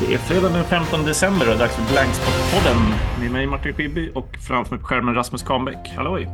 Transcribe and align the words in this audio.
Det 0.00 0.14
är 0.14 0.18
fredag 0.18 0.48
den 0.48 0.64
15 0.64 1.04
december 1.04 1.40
och 1.40 1.46
det 1.46 1.54
är 1.54 1.58
dags 1.58 1.76
för 1.76 1.82
Blankspot-podden 1.82 2.76
med 3.20 3.30
mig 3.30 3.46
Martin 3.46 3.74
Schibbye 3.74 4.12
och 4.14 4.36
framför 4.48 4.70
mig 4.70 4.80
på 4.80 4.86
skärmen 4.86 5.14
Rasmus 5.14 5.42
Kahnbäck. 5.42 5.88
Halloj! 5.96 6.28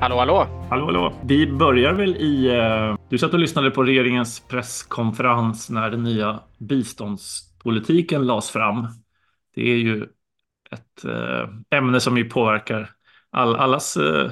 Hallå, 0.00 0.18
hallå! 0.18 0.66
Hallå, 0.70 0.84
hallå! 0.84 1.12
Vi 1.24 1.46
börjar 1.46 1.92
väl 1.92 2.16
i... 2.16 2.50
Uh, 2.50 2.98
du 3.08 3.18
satt 3.18 3.32
och 3.32 3.38
lyssnade 3.38 3.70
på 3.70 3.82
regeringens 3.82 4.40
presskonferens 4.48 5.70
när 5.70 5.90
den 5.90 6.02
nya 6.02 6.40
biståndspolitiken 6.58 8.26
lades 8.26 8.50
fram. 8.50 8.86
Det 9.54 9.70
är 9.70 9.76
ju 9.76 10.02
ett 10.70 11.04
uh, 11.04 11.78
ämne 11.78 12.00
som 12.00 12.18
ju 12.18 12.24
påverkar 12.24 12.90
all, 13.30 13.56
allas 13.56 13.96
uh, 13.96 14.30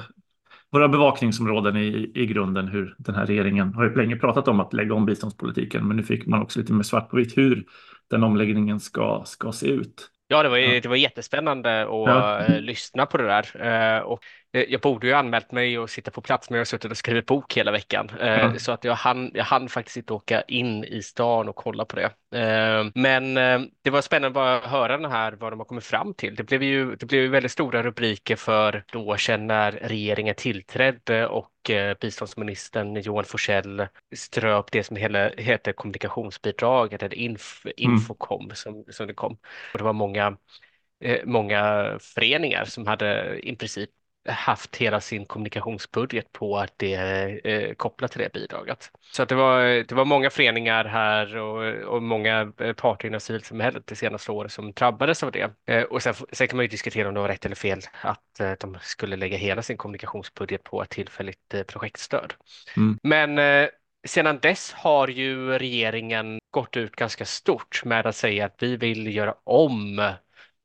våra 0.71 0.87
bevakningsområden 0.87 1.77
i, 1.77 2.11
i 2.15 2.25
grunden 2.25 2.67
hur 2.67 2.95
den 2.97 3.15
här 3.15 3.25
regeringen 3.25 3.73
har 3.73 3.83
ju 3.83 3.95
länge 3.95 4.15
pratat 4.15 4.47
om 4.47 4.59
att 4.59 4.73
lägga 4.73 4.93
om 4.93 5.05
biståndspolitiken 5.05 5.87
men 5.87 5.97
nu 5.97 6.03
fick 6.03 6.25
man 6.25 6.41
också 6.41 6.59
lite 6.59 6.73
mer 6.73 6.83
svart 6.83 7.09
på 7.09 7.17
vitt 7.17 7.37
hur 7.37 7.65
den 8.09 8.23
omläggningen 8.23 8.79
ska, 8.79 9.23
ska 9.25 9.51
se 9.51 9.67
ut. 9.67 10.11
Ja, 10.29 10.43
det 10.43 10.49
var, 10.49 10.57
ja. 10.57 10.81
det 10.81 10.89
var 10.89 10.95
jättespännande 10.95 11.81
att 11.81 11.87
ja. 11.87 12.39
Eh, 12.39 12.59
lyssna 12.61 13.05
på 13.05 13.17
det 13.17 13.27
där. 13.27 13.65
Eh, 13.65 14.01
och 14.01 14.19
eh, 14.53 14.63
jag 14.69 14.81
borde 14.81 15.07
ju 15.07 15.13
anmält 15.13 15.51
mig 15.51 15.79
och 15.79 15.89
sitta 15.89 16.11
på 16.11 16.21
plats, 16.21 16.49
men 16.49 16.57
jag 16.57 16.59
har 16.59 16.65
suttit 16.65 16.91
och 16.91 16.97
skrivit 16.97 17.25
bok 17.25 17.57
hela 17.57 17.71
veckan. 17.71 18.11
Ja. 18.19 18.59
Så 18.59 18.71
att 18.71 18.83
jag 18.83 18.93
hann, 18.93 19.31
jag 19.33 19.43
hann 19.43 19.69
faktiskt 19.69 19.97
inte 19.97 20.13
åka 20.13 20.41
in 20.41 20.83
i 20.83 21.01
stan 21.03 21.49
och 21.49 21.55
kolla 21.55 21.85
på 21.85 21.95
det. 21.95 22.11
Men 22.95 23.33
det 23.81 23.89
var 23.89 24.01
spännande 24.01 24.33
bara 24.33 24.55
att 24.55 24.63
höra 24.63 24.97
den 24.97 25.11
här, 25.11 25.31
vad 25.31 25.51
de 25.51 25.59
har 25.59 25.65
kommit 25.65 25.83
fram 25.83 26.13
till. 26.13 26.35
Det 26.35 26.43
blev 26.43 26.63
ju, 26.63 26.95
det 26.95 27.05
blev 27.05 27.21
ju 27.21 27.27
väldigt 27.27 27.51
stora 27.51 27.83
rubriker 27.83 28.35
för 28.35 28.83
då 28.91 29.17
sedan 29.17 29.47
när 29.47 29.71
regeringen 29.71 30.35
tillträdde 30.35 31.27
och 31.27 31.49
biståndsministern 32.01 33.01
Johan 33.01 33.25
Forsell 33.25 33.87
ströp 34.15 34.71
det 34.71 34.83
som 34.83 34.95
heter 35.37 35.71
kommunikationsbidraget, 35.71 37.03
eller 37.03 37.15
inf, 37.15 37.65
mm. 37.65 37.73
Infocom 37.77 38.43
mm. 38.43 38.55
som, 38.55 38.85
som 38.89 39.07
det 39.07 39.13
kom. 39.13 39.37
Och 39.73 39.77
det 39.77 39.83
var 39.83 39.93
många, 39.93 40.37
eh, 41.03 41.25
många 41.25 41.91
föreningar 42.01 42.65
som 42.65 42.87
hade 42.87 43.39
i 43.39 43.55
princip 43.55 43.89
haft 44.27 44.75
hela 44.75 45.01
sin 45.01 45.25
kommunikationsbudget 45.25 46.31
på 46.31 46.57
att 46.57 46.73
det 46.77 46.93
eh, 47.43 47.73
kopplat 47.73 48.11
till 48.11 48.21
det 48.21 48.33
bidraget. 48.33 48.91
Så 49.11 49.23
att 49.23 49.29
det, 49.29 49.35
var, 49.35 49.63
det 49.63 49.91
var 49.91 50.05
många 50.05 50.29
föreningar 50.29 50.85
här 50.85 51.37
och, 51.37 51.83
och 51.95 52.03
många 52.03 52.51
eh, 52.57 52.73
parter 52.73 53.07
inom 53.07 53.19
civilsamhället 53.19 53.87
det 53.87 53.95
senaste 53.95 54.31
året 54.31 54.51
som 54.51 54.71
drabbades 54.71 55.23
av 55.23 55.31
det. 55.31 55.51
Eh, 55.65 55.83
och 55.83 56.03
sen, 56.03 56.13
sen, 56.31 56.47
kan 56.47 56.57
man 56.57 56.63
ju 56.63 56.69
diskutera 56.69 57.07
om 57.07 57.13
det 57.13 57.19
var 57.19 57.27
rätt 57.27 57.45
eller 57.45 57.55
fel 57.55 57.79
att 58.01 58.39
eh, 58.39 58.51
de 58.59 58.77
skulle 58.81 59.15
lägga 59.15 59.37
hela 59.37 59.61
sin 59.61 59.77
kommunikationsbudget 59.77 60.63
på 60.63 60.81
ett 60.81 60.89
tillfälligt 60.89 61.53
eh, 61.53 61.63
projektstöd. 61.63 62.33
Mm. 62.77 62.99
Men 63.03 63.67
sedan 64.07 64.39
dess 64.41 64.73
har 64.73 65.07
ju 65.07 65.57
regeringen 65.59 66.39
gått 66.51 66.77
ut 66.77 66.95
ganska 66.95 67.25
stort 67.25 67.81
med 67.85 68.05
att 68.05 68.15
säga 68.15 68.45
att 68.45 68.55
vi 68.59 68.77
vill 68.77 69.15
göra 69.15 69.35
om 69.43 70.11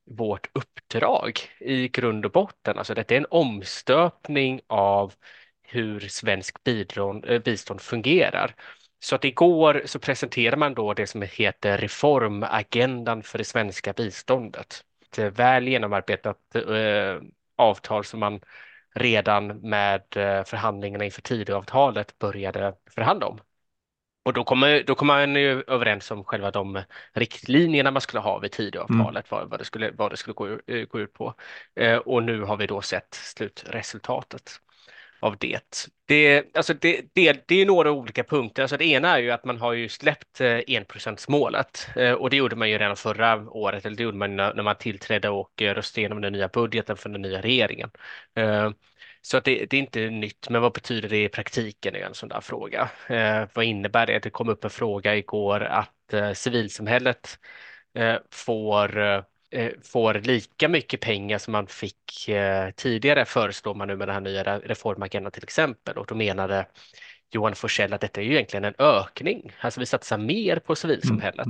vårt 0.05 0.49
uppdrag 0.53 1.39
i 1.59 1.87
grund 1.87 2.25
och 2.25 2.31
botten. 2.31 2.77
Alltså 2.77 2.93
det 2.93 3.11
är 3.11 3.17
en 3.17 3.25
omstöpning 3.29 4.61
av 4.67 5.13
hur 5.61 5.99
svensk 5.99 6.63
bidron, 6.63 7.23
eh, 7.23 7.41
bistånd 7.41 7.81
fungerar. 7.81 8.55
Så 8.99 9.15
att 9.15 9.25
igår 9.25 9.81
så 9.85 9.99
presenterar 9.99 10.57
man 10.57 10.73
då 10.73 10.93
det 10.93 11.07
som 11.07 11.21
heter 11.21 11.77
reformagendan 11.77 13.23
för 13.23 13.37
det 13.37 13.43
svenska 13.43 13.93
biståndet. 13.93 14.83
Ett 15.17 15.39
väl 15.39 15.67
genomarbetat 15.67 16.55
eh, 16.55 17.21
avtal 17.55 18.05
som 18.05 18.19
man 18.19 18.39
redan 18.95 19.47
med 19.47 20.01
eh, 20.15 20.43
förhandlingarna 20.43 21.05
inför 21.05 21.21
Tidöavtalet 21.21 22.19
började 22.19 22.75
förhandla 22.89 23.27
om. 23.27 23.39
Och 24.23 24.33
då 24.33 24.43
kommer, 24.43 24.83
då 24.83 24.95
kommer 24.95 25.13
man 25.13 25.35
ju 25.35 25.63
överens 25.67 26.11
om 26.11 26.23
själva 26.23 26.51
de 26.51 26.81
riktlinjerna 27.13 27.91
man 27.91 28.01
skulle 28.01 28.19
ha 28.19 28.39
vid 28.39 28.51
Tidöavtalet, 28.51 29.31
mm. 29.31 29.39
vad, 29.41 29.49
vad, 29.49 29.59
det 29.59 29.65
skulle, 29.65 29.91
vad 29.91 30.11
det 30.11 30.17
skulle 30.17 30.33
gå, 30.33 30.47
eh, 30.67 30.85
gå 30.87 30.99
ut 30.99 31.13
på. 31.13 31.33
Eh, 31.75 31.97
och 31.97 32.23
nu 32.23 32.41
har 32.41 32.57
vi 32.57 32.67
då 32.67 32.81
sett 32.81 33.13
slutresultatet 33.13 34.51
av 35.19 35.37
det. 35.37 35.89
Det, 36.05 36.55
alltså 36.55 36.73
det, 36.73 37.01
det, 37.13 37.47
det 37.47 37.61
är 37.61 37.65
några 37.65 37.91
olika 37.91 38.23
punkter. 38.23 38.61
Alltså 38.61 38.77
det 38.77 38.85
ena 38.85 39.09
är 39.17 39.19
ju 39.19 39.31
att 39.31 39.45
man 39.45 39.57
har 39.57 39.73
ju 39.73 39.89
släppt 39.89 40.41
eh, 40.41 40.59
enprocentsmålet 40.67 41.87
eh, 41.95 42.11
och 42.11 42.29
det 42.29 42.35
gjorde 42.35 42.55
man 42.55 42.69
ju 42.69 42.77
redan 42.77 42.95
förra 42.95 43.49
året, 43.49 43.85
eller 43.85 43.97
det 43.97 44.03
gjorde 44.03 44.17
man 44.17 44.35
när 44.35 44.63
man 44.63 44.75
tillträdde 44.75 45.29
och 45.29 45.61
röstade 45.61 46.01
igenom 46.01 46.21
den 46.21 46.33
nya 46.33 46.47
budgeten 46.47 46.97
för 46.97 47.09
den 47.09 47.21
nya 47.21 47.41
regeringen. 47.41 47.89
Så 49.25 49.37
att 49.37 49.43
det, 49.43 49.65
det, 49.65 49.77
är 49.77 49.81
inte 49.81 50.09
nytt, 50.09 50.49
men 50.49 50.61
vad 50.61 50.73
betyder 50.73 51.09
det 51.09 51.23
i 51.23 51.29
praktiken 51.29 51.95
är 51.95 51.99
en 51.99 52.13
sån 52.13 52.29
där 52.29 52.41
fråga. 52.41 52.89
Eh, 53.07 53.47
vad 53.53 53.65
innebär 53.65 54.05
det? 54.05 54.19
Det 54.19 54.29
kom 54.29 54.49
upp 54.49 54.63
en 54.63 54.69
fråga 54.69 55.15
igår 55.15 55.63
att 55.63 56.13
eh, 56.13 56.33
civilsamhället 56.33 57.39
eh, 57.93 58.15
får, 58.31 58.99
eh, 59.51 59.69
får 59.83 60.13
lika 60.13 60.67
mycket 60.67 60.99
pengar 61.01 61.37
som 61.37 61.51
man 61.51 61.67
fick 61.67 62.29
eh, 62.29 62.71
tidigare 62.71 63.25
föreslår 63.25 63.75
man 63.75 63.87
nu 63.87 63.95
med 63.95 64.07
den 64.07 64.13
här 64.13 64.21
nya 64.21 64.59
reformagendan 64.59 65.31
till 65.31 65.43
exempel 65.43 65.97
och 65.97 66.05
då 66.05 66.15
menade 66.15 66.65
Johan 67.31 67.55
Forsell 67.55 67.93
att 67.93 68.01
detta 68.01 68.21
är 68.21 68.25
ju 68.25 68.33
egentligen 68.33 68.65
en 68.65 68.75
ökning. 68.77 69.51
Alltså 69.59 69.79
vi 69.79 69.85
satsar 69.85 70.17
mer 70.17 70.59
på 70.59 70.75
civilsamhället. 70.75 71.47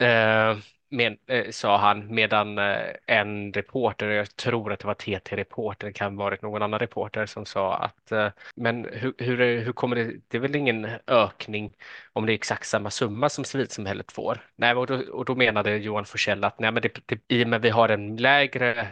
Mm 0.00 0.60
men, 0.90 1.16
Eh, 1.26 1.50
sa 1.50 1.76
han, 1.76 2.14
medan 2.14 2.58
eh, 2.58 2.94
en 3.06 3.52
reporter, 3.52 4.08
jag 4.08 4.36
tror 4.36 4.72
att 4.72 4.78
det 4.78 4.86
var 4.86 4.94
TT-reporter, 4.94 5.92
kan 5.92 6.18
ha 6.18 6.24
varit 6.24 6.42
någon 6.42 6.62
annan 6.62 6.80
reporter 6.80 7.26
som 7.26 7.46
sa 7.46 7.76
att 7.76 8.12
eh, 8.12 8.28
men 8.56 8.84
hur, 8.92 9.14
hur, 9.18 9.60
hur 9.60 9.72
kommer 9.72 9.96
det, 9.96 10.12
det 10.28 10.36
är 10.36 10.40
väl 10.40 10.56
ingen 10.56 10.88
ökning 11.06 11.72
om 12.12 12.26
det 12.26 12.32
är 12.32 12.34
exakt 12.34 12.66
samma 12.66 12.90
summa 12.90 13.28
som 13.28 13.44
civilsamhället 13.44 14.12
får? 14.12 14.40
Nej, 14.56 14.74
och 14.74 14.86
då, 14.86 15.02
och 15.12 15.24
då 15.24 15.34
menade 15.34 15.76
Johan 15.76 16.04
Forsell 16.04 16.44
att 16.44 16.58
nej, 16.58 16.72
men 16.72 16.82
det, 16.82 16.98
det, 17.06 17.20
i 17.28 17.44
och 17.44 17.48
med 17.48 17.62
vi 17.62 17.70
har 17.70 17.88
en 17.88 18.16
lägre 18.16 18.88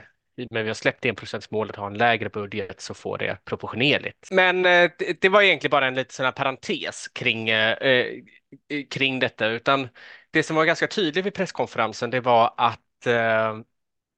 men 0.51 0.63
vi 0.63 0.69
har 0.69 0.75
släppt 0.75 1.05
enprocentsmålet 1.05 1.77
och 1.77 1.83
har 1.83 1.91
en 1.91 1.99
lägre 1.99 2.29
budget 2.29 2.81
så 2.81 2.95
får 2.95 3.19
det 3.19 3.39
proportionerligt. 3.45 4.29
Men 4.31 4.67
eh, 4.67 4.91
det, 4.99 5.21
det 5.21 5.29
var 5.29 5.43
egentligen 5.43 5.71
bara 5.71 5.87
en 5.87 5.95
liten 5.95 6.13
sån 6.13 6.25
här 6.25 6.33
parentes 6.33 7.09
kring, 7.09 7.49
eh, 7.49 7.73
eh 7.73 8.07
kring 8.91 9.19
detta, 9.19 9.47
utan 9.47 9.89
det 10.37 10.43
som 10.43 10.57
var 10.57 10.65
ganska 10.65 10.87
tydligt 10.87 11.27
vid 11.27 11.35
presskonferensen 11.35 12.11
det 12.11 12.21
var 12.21 12.55
att 12.57 13.07
eh, 13.07 13.59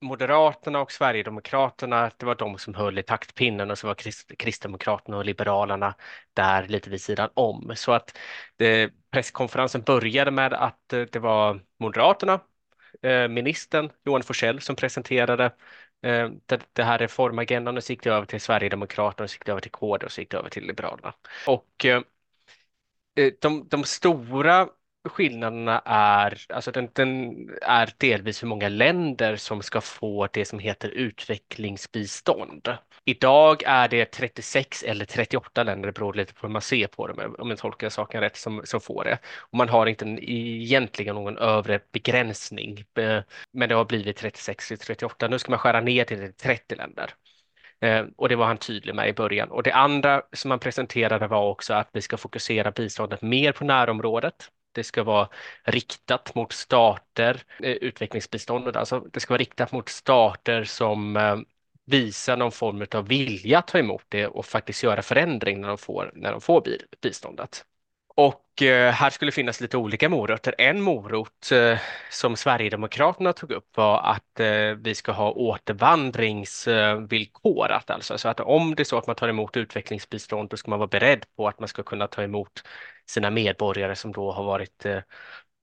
Moderaterna 0.00 0.80
och 0.80 0.92
Sverigedemokraterna, 0.92 2.10
det 2.16 2.26
var 2.26 2.34
de 2.34 2.58
som 2.58 2.74
höll 2.74 2.98
i 2.98 3.02
taktpinnen 3.02 3.70
och 3.70 3.78
så 3.78 3.86
var 3.86 3.94
Krist 3.94 4.38
Kristdemokraterna 4.38 5.16
och 5.16 5.24
Liberalerna 5.24 5.94
där 6.32 6.68
lite 6.68 6.90
vid 6.90 7.00
sidan 7.00 7.30
om. 7.34 7.72
Så 7.76 7.92
att 7.92 8.18
det, 8.56 8.92
presskonferensen 9.10 9.82
började 9.82 10.30
med 10.30 10.52
att 10.52 10.92
eh, 10.92 11.00
det 11.00 11.18
var 11.18 11.60
Moderaterna, 11.78 12.40
eh, 13.02 13.28
ministern 13.28 13.90
Johan 14.04 14.22
Forsell 14.22 14.60
som 14.60 14.76
presenterade 14.76 15.44
eh, 16.02 16.30
det, 16.46 16.60
det, 16.72 16.84
här 16.84 16.98
reformagendan 16.98 17.76
och 17.76 17.84
så 17.84 17.92
gick 17.92 18.02
det 18.02 18.10
över 18.10 18.26
till 18.26 18.40
Sverigedemokraterna 18.40 19.24
och 19.24 19.30
så 19.30 19.34
gick 19.34 19.46
det 19.46 19.52
över 19.52 19.60
till 19.60 19.70
KD 19.70 20.06
och 20.06 20.12
så 20.12 20.20
gick 20.20 20.30
det 20.30 20.36
över 20.36 20.50
till 20.50 20.66
Liberalerna. 20.66 21.14
Och 21.46 21.84
eh, 21.84 22.02
eh 23.16 23.32
de, 23.40 23.68
de 23.68 23.84
stora 23.84 24.68
skillnaderna 25.08 25.82
är, 25.84 26.38
alltså 26.48 26.70
den, 26.70 26.88
den, 26.92 27.34
är 27.62 27.90
delvis 27.98 28.42
hur 28.42 28.48
många 28.48 28.68
länder 28.68 29.36
som 29.36 29.62
ska 29.62 29.80
få 29.80 30.28
det 30.32 30.44
som 30.44 30.58
heter 30.58 30.88
utvecklingsbistånd. 30.88 32.68
Idag 33.04 33.62
är 33.66 33.88
det 33.88 34.04
36 34.04 34.82
eller 34.82 35.04
38 35.04 35.62
länder, 35.62 35.86
det 35.86 35.92
beror 35.92 36.14
lite 36.14 36.34
på 36.34 36.46
hur 36.46 36.52
man 36.52 36.62
ser 36.62 36.86
på 36.86 37.06
det, 37.06 37.26
om 37.26 37.50
jag 37.50 37.58
tolkar 37.58 37.88
saken 37.88 38.20
rätt, 38.20 38.36
som, 38.36 38.62
som 38.64 38.80
får 38.80 39.04
det. 39.04 39.18
Och 39.38 39.58
man 39.58 39.68
har 39.68 39.86
inte 39.86 40.04
en, 40.04 40.18
egentligen 40.22 41.14
någon 41.14 41.38
övre 41.38 41.80
begränsning, 41.92 42.84
eh, 42.98 43.22
men 43.52 43.68
det 43.68 43.74
har 43.74 43.84
blivit 43.84 44.16
36 44.16 44.70
eller 44.70 44.78
38. 44.78 45.28
Nu 45.28 45.38
ska 45.38 45.50
man 45.50 45.58
skära 45.58 45.80
ner 45.80 46.04
till 46.04 46.32
30 46.34 46.74
länder. 46.74 47.14
Eh, 47.80 48.04
och 48.16 48.28
det 48.28 48.36
var 48.36 48.46
han 48.46 48.58
tydlig 48.58 48.94
med 48.94 49.08
i 49.08 49.12
början. 49.12 49.50
Och 49.50 49.62
det 49.62 49.72
andra 49.72 50.22
som 50.32 50.50
han 50.50 50.60
presenterade 50.60 51.26
var 51.26 51.48
också 51.48 51.74
att 51.74 51.90
vi 51.92 52.02
ska 52.02 52.16
fokusera 52.16 52.70
biståndet 52.70 53.22
mer 53.22 53.52
på 53.52 53.64
närområdet. 53.64 54.48
Det 54.72 54.84
ska 54.84 55.02
vara 55.02 55.28
riktat 55.64 56.34
mot 56.34 56.52
stater, 56.52 57.42
eh, 57.62 57.72
utvecklingsbiståndet, 57.72 58.76
alltså 58.76 59.00
det 59.00 59.20
ska 59.20 59.34
vara 59.34 59.40
riktat 59.40 59.72
mot 59.72 59.88
stater 59.88 60.64
som 60.64 61.16
eh, 61.16 61.36
visar 61.84 62.36
någon 62.36 62.52
form 62.52 62.86
av 62.94 63.08
vilja 63.08 63.58
att 63.58 63.66
ta 63.68 63.78
emot 63.78 64.04
det 64.08 64.26
och 64.26 64.46
faktiskt 64.46 64.82
göra 64.82 65.02
förändring 65.02 65.60
när 65.60 65.68
de 65.68 65.78
får, 65.78 66.12
när 66.14 66.32
de 66.32 66.40
får 66.40 66.66
biståndet. 67.02 67.64
Och 68.18 68.62
eh, 68.62 68.92
här 68.92 69.10
skulle 69.10 69.32
finnas 69.32 69.60
lite 69.60 69.76
olika 69.76 70.08
morötter. 70.08 70.54
En 70.58 70.82
morot 70.82 71.52
eh, 71.52 71.78
som 72.10 72.36
Sverigedemokraterna 72.36 73.32
tog 73.32 73.52
upp 73.52 73.76
var 73.76 74.02
att 74.02 74.40
eh, 74.40 74.70
vi 74.78 74.94
ska 74.94 75.12
ha 75.12 75.32
återvandringsvillkorat, 75.32 77.90
alltså 77.90 78.18
så 78.18 78.28
att 78.28 78.40
om 78.40 78.74
det 78.74 78.82
är 78.82 78.84
så 78.84 78.98
att 78.98 79.06
man 79.06 79.16
tar 79.16 79.28
emot 79.28 79.56
utvecklingsbistånd, 79.56 80.48
då 80.48 80.56
ska 80.56 80.70
man 80.70 80.78
vara 80.78 80.88
beredd 80.88 81.24
på 81.36 81.48
att 81.48 81.58
man 81.58 81.68
ska 81.68 81.82
kunna 81.82 82.06
ta 82.06 82.22
emot 82.22 82.62
sina 83.06 83.30
medborgare 83.30 83.96
som 83.96 84.12
då 84.12 84.32
har 84.32 84.44
varit 84.44 84.86
eh, 84.86 85.02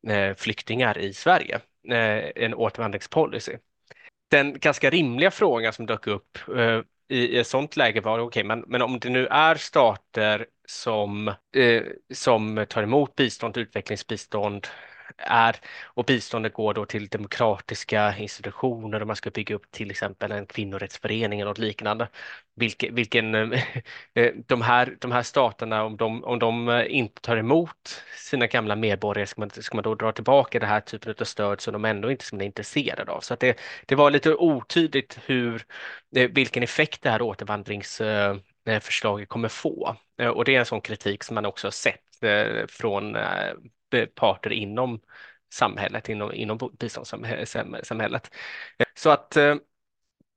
eh, 0.07 0.35
flyktingar 0.35 0.97
i 0.97 1.13
Sverige. 1.13 1.55
Eh, 1.89 2.31
en 2.35 2.53
återvandringspolicy. 2.53 3.57
Den 4.31 4.59
ganska 4.59 4.89
rimliga 4.89 5.31
frågan 5.31 5.73
som 5.73 5.85
dök 5.85 6.07
upp 6.07 6.37
i 7.09 7.37
ett 7.37 7.47
sådant 7.47 7.77
läge 7.77 8.01
var 8.01 8.19
okej, 8.19 8.25
okay, 8.25 8.43
men, 8.43 8.63
men 8.67 8.81
om 8.81 8.99
det 8.99 9.09
nu 9.09 9.27
är 9.27 9.55
stater 9.55 10.45
som, 10.67 11.27
eh, 11.27 11.83
som 12.13 12.65
tar 12.69 12.83
emot 12.83 13.15
bistånd, 13.15 13.57
utvecklingsbistånd 13.57 14.67
är 15.17 15.55
och 15.83 16.05
biståndet 16.05 16.53
går 16.53 16.73
då 16.73 16.85
till 16.85 17.07
demokratiska 17.07 18.17
institutioner 18.17 19.01
och 19.01 19.07
man 19.07 19.15
ska 19.15 19.29
bygga 19.29 19.55
upp 19.55 19.71
till 19.71 19.91
exempel 19.91 20.31
en 20.31 20.45
kvinnorättsförening 20.45 21.39
eller 21.39 21.49
något 21.49 21.57
liknande. 21.57 22.07
Vilke, 22.55 22.91
vilken 22.91 23.35
eh, 23.35 23.63
eh, 24.13 24.33
de, 24.47 24.61
här, 24.61 24.97
de 24.99 25.11
här 25.11 25.23
staterna, 25.23 25.83
om 25.83 25.97
de, 25.97 26.23
om 26.23 26.39
de 26.39 26.69
eh, 26.69 26.95
inte 26.95 27.21
tar 27.21 27.37
emot 27.37 28.03
sina 28.17 28.47
gamla 28.47 28.75
medborgare, 28.75 29.27
ska 29.27 29.41
man, 29.41 29.49
ska 29.49 29.75
man 29.75 29.83
då 29.83 29.95
dra 29.95 30.11
tillbaka 30.11 30.59
den 30.59 30.69
här 30.69 30.81
typen 30.81 31.15
av 31.19 31.23
stöd 31.23 31.61
som 31.61 31.73
de 31.73 31.85
ändå 31.85 32.11
inte 32.11 32.35
är 32.35 32.41
intresserade 32.41 33.11
av? 33.11 33.21
Så 33.21 33.33
att 33.33 33.39
det, 33.39 33.59
det 33.85 33.95
var 33.95 34.11
lite 34.11 34.35
otydligt 34.35 35.19
hur, 35.25 35.65
vilken 36.11 36.63
effekt 36.63 37.01
det 37.01 37.09
här 37.09 37.21
återvandringsförslaget 37.21 39.29
kommer 39.29 39.49
få. 39.49 39.95
Och 40.33 40.45
det 40.45 40.55
är 40.55 40.59
en 40.59 40.65
sån 40.65 40.81
kritik 40.81 41.23
som 41.23 41.35
man 41.35 41.45
också 41.45 41.67
har 41.67 41.71
sett 41.71 42.01
från 42.71 43.17
parter 44.15 44.51
inom 44.53 45.01
samhället, 45.53 46.09
inom, 46.09 46.33
inom 46.33 46.75
biståndssamhället. 46.79 48.35
Eh, 48.77 48.85
så 48.95 49.09
att 49.09 49.37
eh, 49.37 49.55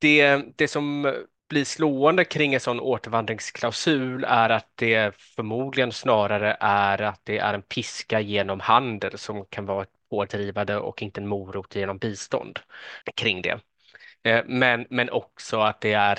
det, 0.00 0.42
det 0.56 0.68
som 0.68 1.14
blir 1.48 1.64
slående 1.64 2.24
kring 2.24 2.54
en 2.54 2.60
sån 2.60 2.80
återvandringsklausul 2.80 4.24
är 4.24 4.50
att 4.50 4.72
det 4.74 5.16
förmodligen 5.16 5.92
snarare 5.92 6.56
är 6.60 7.02
att 7.02 7.20
det 7.24 7.38
är 7.38 7.54
en 7.54 7.62
piska 7.62 8.20
genom 8.20 8.60
handel 8.60 9.18
som 9.18 9.44
kan 9.44 9.66
vara 9.66 9.86
pådrivande 10.10 10.76
och 10.76 11.02
inte 11.02 11.20
en 11.20 11.26
morot 11.26 11.76
genom 11.76 11.98
bistånd 11.98 12.58
kring 13.16 13.42
det. 13.42 13.60
Eh, 14.22 14.44
men, 14.46 14.86
men 14.90 15.10
också 15.10 15.60
att 15.60 15.80
det 15.80 15.92
är 15.92 16.18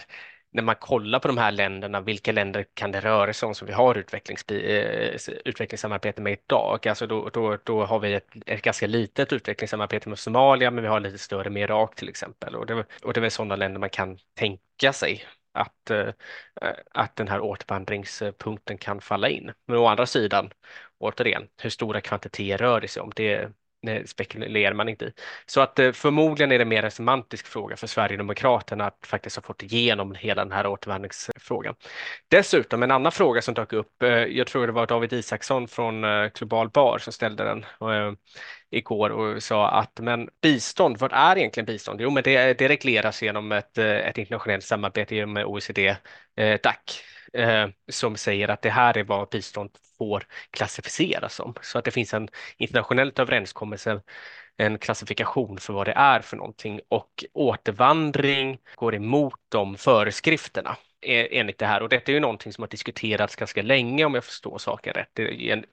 när 0.52 0.64
man 0.64 0.76
kollar 0.76 1.20
på 1.20 1.28
de 1.28 1.38
här 1.38 1.52
länderna, 1.52 2.02
vilka 2.02 2.32
länder 2.32 2.66
kan 2.74 2.92
det 2.92 3.00
röra 3.00 3.34
sig 3.34 3.48
om 3.48 3.56
som 3.56 3.68
vi 3.68 3.74
har 3.74 3.96
eh, 3.96 5.32
utvecklingssamarbete 5.46 6.22
med 6.22 6.34
idag? 6.34 6.88
Alltså 6.88 7.08
då, 7.08 7.30
då, 7.30 7.58
då 7.64 7.86
har 7.86 8.00
vi 8.00 8.14
ett, 8.14 8.28
ett, 8.46 8.62
ganska 8.62 8.88
litet 8.88 9.34
utvecklingssamarbete 9.34 10.10
med 10.10 10.20
Somalia, 10.20 10.72
men 10.72 10.82
vi 10.84 10.88
har 10.88 11.00
lite 11.00 11.18
större 11.18 11.50
med 11.50 11.64
Irak 11.64 11.96
till 11.96 12.10
exempel. 12.10 12.56
Och 12.56 12.66
det, 12.66 12.86
och 13.04 13.14
det 13.14 13.20
är 13.20 13.22
väl 13.22 13.32
sådana 13.32 13.56
länder 13.56 13.80
man 13.80 13.90
kan 13.90 14.18
tänka 14.36 14.94
sig 14.94 15.26
att, 15.54 15.90
eh, 15.92 16.10
att 16.92 17.16
den 17.16 17.28
här 17.28 17.40
återvandringspunkten 17.42 18.78
kan 18.78 19.02
falla 19.02 19.30
in. 19.30 19.52
Men 19.68 19.78
å 19.78 19.86
andra 19.86 20.06
sidan, 20.06 20.52
återigen, 20.98 21.48
hur 21.62 21.70
stora 21.70 22.02
kvantiteter 22.02 22.58
rör 22.58 22.82
det 22.82 22.88
sig 22.88 23.02
om? 23.02 23.12
Det, 23.16 23.52
spekulerar 24.06 24.74
man 24.74 24.90
inte 24.90 25.06
i. 25.06 25.12
Så 25.46 25.62
att 25.62 25.80
eh, 25.80 25.92
förmodligen 25.92 26.52
är 26.52 26.60
det 26.60 26.66
mer 26.66 26.84
en 26.84 26.92
semantisk 26.92 27.48
fråga 27.48 27.76
för 27.76 27.88
Sverigedemokraterna 27.88 28.86
att 28.86 28.98
faktiskt 29.08 29.36
ha 29.36 29.44
fått 29.44 29.64
igenom 29.64 30.16
hela 30.16 30.44
den 30.46 30.52
här 30.52 30.68
återvandringsfrågan. 30.68 31.76
Dessutom 32.28 32.84
en 32.84 32.92
annan 32.92 33.12
fråga 33.12 33.42
som 33.42 33.54
dök 33.54 33.74
upp, 33.74 34.04
eh, 34.04 34.10
jag 34.10 34.48
tror 34.48 34.68
det 34.68 34.74
var 34.74 34.88
David 34.88 35.14
Isaksson 35.14 35.68
från 35.68 36.04
eh, 36.04 36.28
Global 36.40 36.70
Bar 36.70 36.98
som 36.98 37.14
ställde 37.14 37.44
den 37.44 37.66
igår 38.72 39.10
och 39.10 39.44
sa 39.44 39.70
att 39.70 40.00
men 40.00 40.30
bistånd, 40.42 40.98
vad 40.98 41.14
är 41.14 41.38
egentligen 41.38 41.66
bistånd? 41.66 42.02
Jo, 42.02 42.10
men 42.10 42.24
det, 42.24 42.54
det 42.58 42.68
regleras 42.68 43.22
genom 43.22 43.52
ett, 43.52 43.78
ett 43.78 44.18
internationellt 44.18 44.64
samarbete 44.64 45.16
genom 45.16 45.38
OECD 45.38 45.96
DAC 46.64 47.02
eh, 47.34 47.68
som 47.88 48.18
säger 48.18 48.48
att 48.48 48.62
det 48.62 48.70
här 48.70 48.98
är 48.98 49.04
vad 49.04 49.30
bistånd 49.30 49.70
får 49.98 50.26
klassificeras 50.52 51.36
som. 51.36 51.54
Så 51.62 51.80
att 51.80 51.86
det 51.86 51.92
finns 51.92 52.14
en 52.14 52.30
internationellt 52.58 53.20
överenskommelse, 53.20 54.02
en 54.58 54.78
klassifikation 54.78 55.58
för 55.58 55.74
vad 55.74 55.88
det 55.88 55.94
är 55.94 56.20
för 56.22 56.38
någonting 56.38 56.82
och 56.90 57.26
återvandring 57.34 58.58
går 58.76 58.96
emot 58.96 59.40
de 59.50 59.78
föreskrifterna 59.78 60.78
E, 61.02 61.40
enligt 61.40 61.58
det 61.58 61.66
här. 61.66 61.82
Och 61.82 61.90
detta 61.90 62.12
är 62.12 62.14
ju 62.14 62.20
någonting 62.20 62.54
som 62.54 62.62
har 62.62 62.68
diskuterats 62.68 63.36
ganska 63.36 63.62
länge 63.62 64.06
om 64.06 64.16
jag 64.16 64.24
förstår 64.24 64.58
saken 64.58 64.94
rätt 64.94 65.20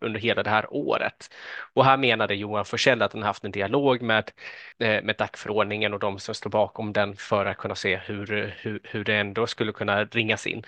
under 0.01 0.21
hela 0.21 0.43
det 0.43 0.51
här 0.51 0.67
året. 0.75 1.31
Och 1.75 1.85
här 1.85 1.97
menade 1.97 2.35
Johan 2.35 2.65
Forsell 2.65 3.03
att 3.03 3.13
han 3.13 3.23
haft 3.23 3.45
en 3.45 3.51
dialog 3.51 4.03
med, 4.03 4.31
eh, 4.79 5.03
med 5.03 5.17
DAC-förordningen 5.19 5.95
och 5.95 5.99
de 5.99 6.19
som 6.19 6.35
står 6.35 6.51
bakom 6.51 6.93
den 6.93 7.17
för 7.17 7.47
att 7.47 7.57
kunna 7.57 7.75
se 7.75 7.97
hur, 7.97 8.55
hur, 8.59 8.81
hur 8.85 9.05
det 9.05 9.15
ändå 9.15 9.47
skulle 9.47 9.73
kunna 9.73 10.05
ringas 10.05 10.47
in. 10.47 10.63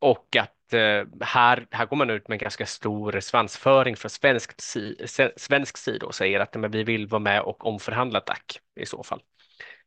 Och 0.00 0.36
att 0.36 0.72
eh, 0.72 1.04
här, 1.20 1.66
här 1.70 1.86
går 1.86 1.96
man 1.96 2.10
ut 2.10 2.28
med 2.28 2.34
en 2.34 2.40
ganska 2.40 2.66
stor 2.66 3.20
svansföring 3.20 3.96
från 3.96 4.10
svensk, 4.10 4.52
svensk 5.36 5.76
sida 5.76 6.06
och 6.06 6.14
säger 6.14 6.40
att 6.40 6.54
men 6.54 6.70
vi 6.70 6.84
vill 6.84 7.06
vara 7.06 7.20
med 7.20 7.40
och 7.40 7.66
omförhandla 7.66 8.20
DAC 8.20 8.60
i 8.80 8.86
så 8.86 9.02
fall. 9.02 9.22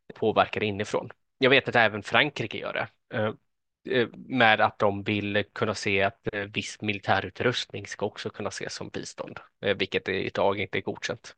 Det 0.07 0.13
Påverkar 0.13 0.63
inifrån. 0.63 1.09
Jag 1.37 1.49
vet 1.49 1.69
att 1.69 1.75
även 1.75 2.03
Frankrike 2.03 2.57
gör 2.57 2.73
det. 2.73 3.17
Eh, 3.17 3.33
Eh, 3.91 4.07
med 4.13 4.61
att 4.61 4.79
de 4.79 5.03
vill 5.03 5.43
kunna 5.53 5.75
se 5.75 6.03
att 6.03 6.27
eh, 6.33 6.41
viss 6.41 6.81
militärutrustning 6.81 7.87
ska 7.87 8.05
också 8.05 8.29
kunna 8.29 8.49
ses 8.49 8.73
som 8.73 8.89
bistånd, 8.89 9.39
eh, 9.65 9.77
vilket 9.77 10.09
idag 10.09 10.59
inte 10.59 10.77
är 10.77 10.81
godkänt. 10.81 11.35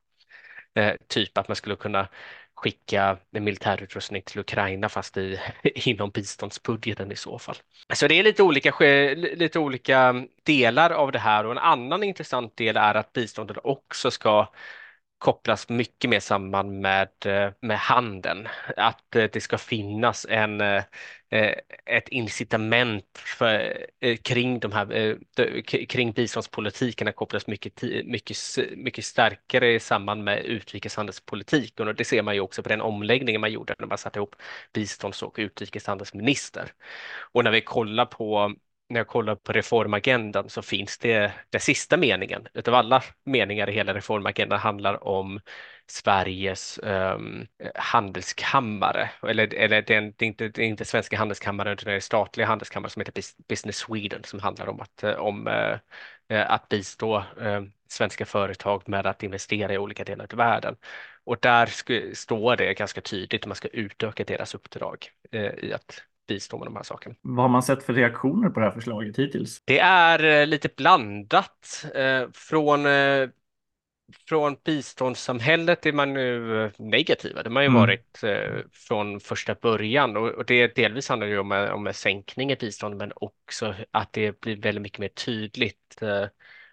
Typ 1.07 1.37
att 1.37 1.47
man 1.47 1.55
skulle 1.55 1.75
kunna 1.75 2.07
skicka 2.55 3.17
militärutrustning 3.31 4.21
till 4.21 4.39
Ukraina 4.39 4.89
fast 4.89 5.17
i, 5.17 5.39
inom 5.75 6.09
biståndsbudgeten 6.09 7.11
i 7.11 7.15
så 7.15 7.39
fall. 7.39 7.55
Så 7.93 8.07
det 8.07 8.15
är 8.15 8.23
lite 8.23 8.43
olika, 8.43 8.75
lite 9.15 9.59
olika 9.59 10.25
delar 10.43 10.89
av 10.89 11.11
det 11.11 11.19
här 11.19 11.45
och 11.45 11.51
en 11.51 11.57
annan 11.57 12.03
intressant 12.03 12.57
del 12.57 12.77
är 12.77 12.95
att 12.95 13.13
biståndet 13.13 13.57
också 13.63 14.11
ska 14.11 14.47
kopplas 15.19 15.69
mycket 15.69 16.09
mer 16.09 16.19
samman 16.19 16.81
med, 16.81 17.09
eh, 17.25 17.51
med 17.61 17.77
handeln. 17.79 18.47
Att 18.77 19.15
eh, 19.15 19.29
det 19.33 19.41
ska 19.41 19.57
finnas 19.57 20.25
en, 20.29 20.61
eh, 20.61 20.83
ett 21.85 22.09
incitament 22.09 23.05
för, 23.17 23.77
kring, 24.23 24.59
de 24.59 24.71
här, 24.71 25.17
kring 25.85 26.11
biståndspolitiken 26.11 27.05
det 27.05 27.11
kopplas 27.11 27.47
mycket, 27.47 27.81
mycket, 28.05 28.37
mycket 28.77 29.05
starkare 29.05 29.73
i 29.73 29.79
samband 29.79 30.23
med 30.23 30.45
utrikeshandelspolitiken 30.45 31.87
och 31.87 31.95
det 31.95 32.05
ser 32.05 32.21
man 32.21 32.35
ju 32.35 32.41
också 32.41 32.63
på 32.63 32.69
den 32.69 32.81
omläggningen 32.81 33.41
man 33.41 33.51
gjorde 33.51 33.75
när 33.79 33.87
man 33.87 33.97
satte 33.97 34.19
ihop 34.19 34.35
bistånds 34.73 35.23
och 35.23 35.35
utrikeshandelsminister. 35.39 36.73
Och 37.31 37.43
när 37.43 37.51
vi 37.51 37.61
kollar 37.61 38.05
på 38.05 38.55
när 38.89 38.99
jag 38.99 39.07
kollar 39.07 39.35
på 39.35 39.53
reformagendan 39.53 40.49
så 40.49 40.61
finns 40.61 40.97
det 40.97 41.31
den 41.49 41.61
sista 41.61 41.97
meningen 41.97 42.47
utav 42.53 42.75
alla 42.75 43.03
meningar 43.25 43.69
i 43.69 43.73
hela 43.73 43.93
reformagendan 43.93 44.59
handlar 44.59 45.07
om 45.07 45.39
Sveriges 45.87 46.79
um, 46.83 47.47
handelskammare, 47.75 49.09
eller, 49.27 49.53
eller 49.53 49.81
det, 49.81 49.95
är, 49.95 50.01
det, 50.17 50.25
är 50.25 50.27
inte, 50.27 50.47
det 50.47 50.61
är 50.61 50.65
inte 50.65 50.85
svenska 50.85 51.17
handelskammaren 51.17 51.73
utan 51.73 51.89
det 51.89 51.95
är 51.95 51.99
statliga 51.99 52.47
handelskammare 52.47 52.89
som 52.89 52.99
heter 52.99 53.23
Business 53.47 53.77
Sweden 53.77 54.23
som 54.23 54.39
handlar 54.39 54.69
om 54.69 54.81
att, 54.81 55.03
eh, 55.03 55.13
om, 55.13 55.47
uh, 55.47 55.77
att 56.51 56.69
bistå 56.69 57.17
uh, 57.17 57.61
svenska 57.87 58.25
företag 58.25 58.83
med 58.89 59.07
att 59.07 59.23
investera 59.23 59.73
i 59.73 59.77
olika 59.77 60.03
delar 60.03 60.27
av 60.31 60.37
världen. 60.37 60.75
Och 61.23 61.37
där 61.41 61.65
står 62.15 62.55
det 62.55 62.73
ganska 62.73 63.01
tydligt 63.01 63.43
att 63.43 63.47
man 63.47 63.55
ska 63.55 63.67
utöka 63.67 64.23
deras 64.23 64.55
uppdrag 64.55 65.07
uh, 65.35 65.41
i 65.41 65.73
att 65.73 66.03
bistå 66.29 66.57
med 66.57 66.67
de 66.67 66.75
här 66.75 66.83
sakerna. 66.83 67.15
Vad 67.21 67.43
har 67.43 67.49
man 67.49 67.63
sett 67.63 67.83
för 67.83 67.93
reaktioner 67.93 68.49
på 68.49 68.59
det 68.59 68.65
här 68.65 68.73
förslaget 68.73 69.19
hittills? 69.19 69.61
Det 69.65 69.79
är 69.79 70.45
lite 70.45 70.69
blandat. 70.77 71.85
Från 72.33 72.85
från 74.27 74.55
biståndssamhället 74.63 75.85
är 75.85 75.93
man 75.93 76.13
nu 76.13 76.63
eh, 76.63 76.71
negativa. 76.77 77.43
Det 77.43 77.49
har 77.49 77.53
man 77.53 77.63
ju 77.63 77.67
mm. 77.67 77.79
varit 77.79 78.23
eh, 78.23 78.63
från 78.71 79.19
första 79.19 79.55
början 79.55 80.17
och, 80.17 80.45
det 80.45 80.75
delvis 80.75 81.09
handlar 81.09 81.27
ju 81.27 81.39
om, 81.39 81.51
om 81.51 81.87
en 81.87 81.93
sänkning 81.93 82.51
i 82.51 82.55
bistånd 82.55 82.97
men 82.97 83.11
också 83.15 83.75
att 83.91 84.13
det 84.13 84.39
blir 84.41 84.55
väldigt 84.55 84.81
mycket 84.81 84.99
mer 84.99 85.07
tydligt 85.07 86.01
eh, 86.01 86.25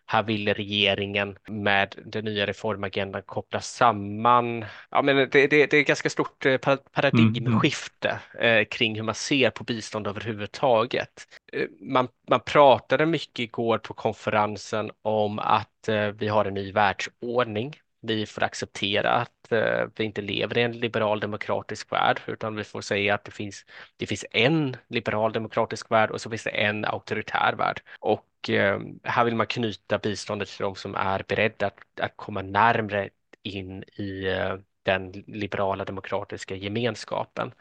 här 0.07 0.23
ville 0.23 0.53
regeringen 0.53 1.39
med 1.49 1.95
den 2.05 2.25
nya 2.25 2.47
reformagendan 2.47 3.23
koppla 3.23 3.61
samman, 3.61 4.65
ja 4.91 5.03
men 5.03 5.17
det, 5.17 5.27
det, 5.27 5.47
det 5.47 5.77
är 5.77 5.81
ett 5.81 5.87
ganska 5.87 6.11
stort 6.11 6.47
eh, 6.47 6.57
paradigmskifte 6.93 8.21
mm. 8.39 8.59
eh, 8.59 8.65
kring 8.65 8.97
hur 8.97 9.03
man 9.03 9.15
ser 9.15 9.51
på 9.51 9.65
bistånd 9.65 10.07
överhuvudtaget. 10.07 11.27
Eh, 11.53 11.67
man, 11.81 12.09
man 12.29 12.41
pratade 12.41 13.07
mycket 13.07 13.39
igår 13.39 13.79
på 13.79 13.95
konferensen 13.95 14.91
om 15.03 15.39
att 15.39 15.69
vi 16.15 16.29
har 16.29 16.45
en 16.45 16.55
ny 16.55 16.73
världsordning 16.73 17.77
vi 18.07 18.27
får 18.27 18.43
acceptera 18.43 19.11
att 19.11 19.53
eh, 19.53 19.87
vi 19.97 20.05
inte 20.05 20.21
lever 20.21 20.59
i 20.59 20.63
en 20.63 20.73
liberal 20.73 21.21
demokratisk 21.21 21.93
värld, 21.93 22.21
utan 22.27 22.57
vi 22.57 22.65
får 22.65 22.81
säga 22.81 23.15
att 23.15 23.25
det 23.25 23.31
finns, 23.31 23.65
det 23.97 24.07
finns 24.07 24.25
en 24.31 24.77
liberal 24.89 25.33
demokratisk 25.33 25.91
värld 25.91 26.11
och 26.11 26.21
så 26.21 26.31
finns 26.31 26.45
det 26.45 26.51
en 26.51 26.85
auktoritär 26.85 27.55
värld. 27.59 27.81
Och 28.01 28.25
eh, 28.51 28.81
här 29.05 29.25
vill 29.25 29.37
man 29.37 29.47
knyta 29.47 29.99
biståndet 29.99 30.49
till 30.49 30.63
de 30.63 30.75
som 30.75 30.95
är 30.95 31.25
beredda 31.29 31.67
att, 31.67 32.01
att 32.01 32.13
komma 32.17 32.43
närmre 32.43 33.11
in 33.43 33.83
i 33.83 34.27
eh, 34.27 34.57
den 34.83 35.13
liberala 35.13 35.85
demokratiska 35.85 36.55
gemenskapen. 36.55 37.53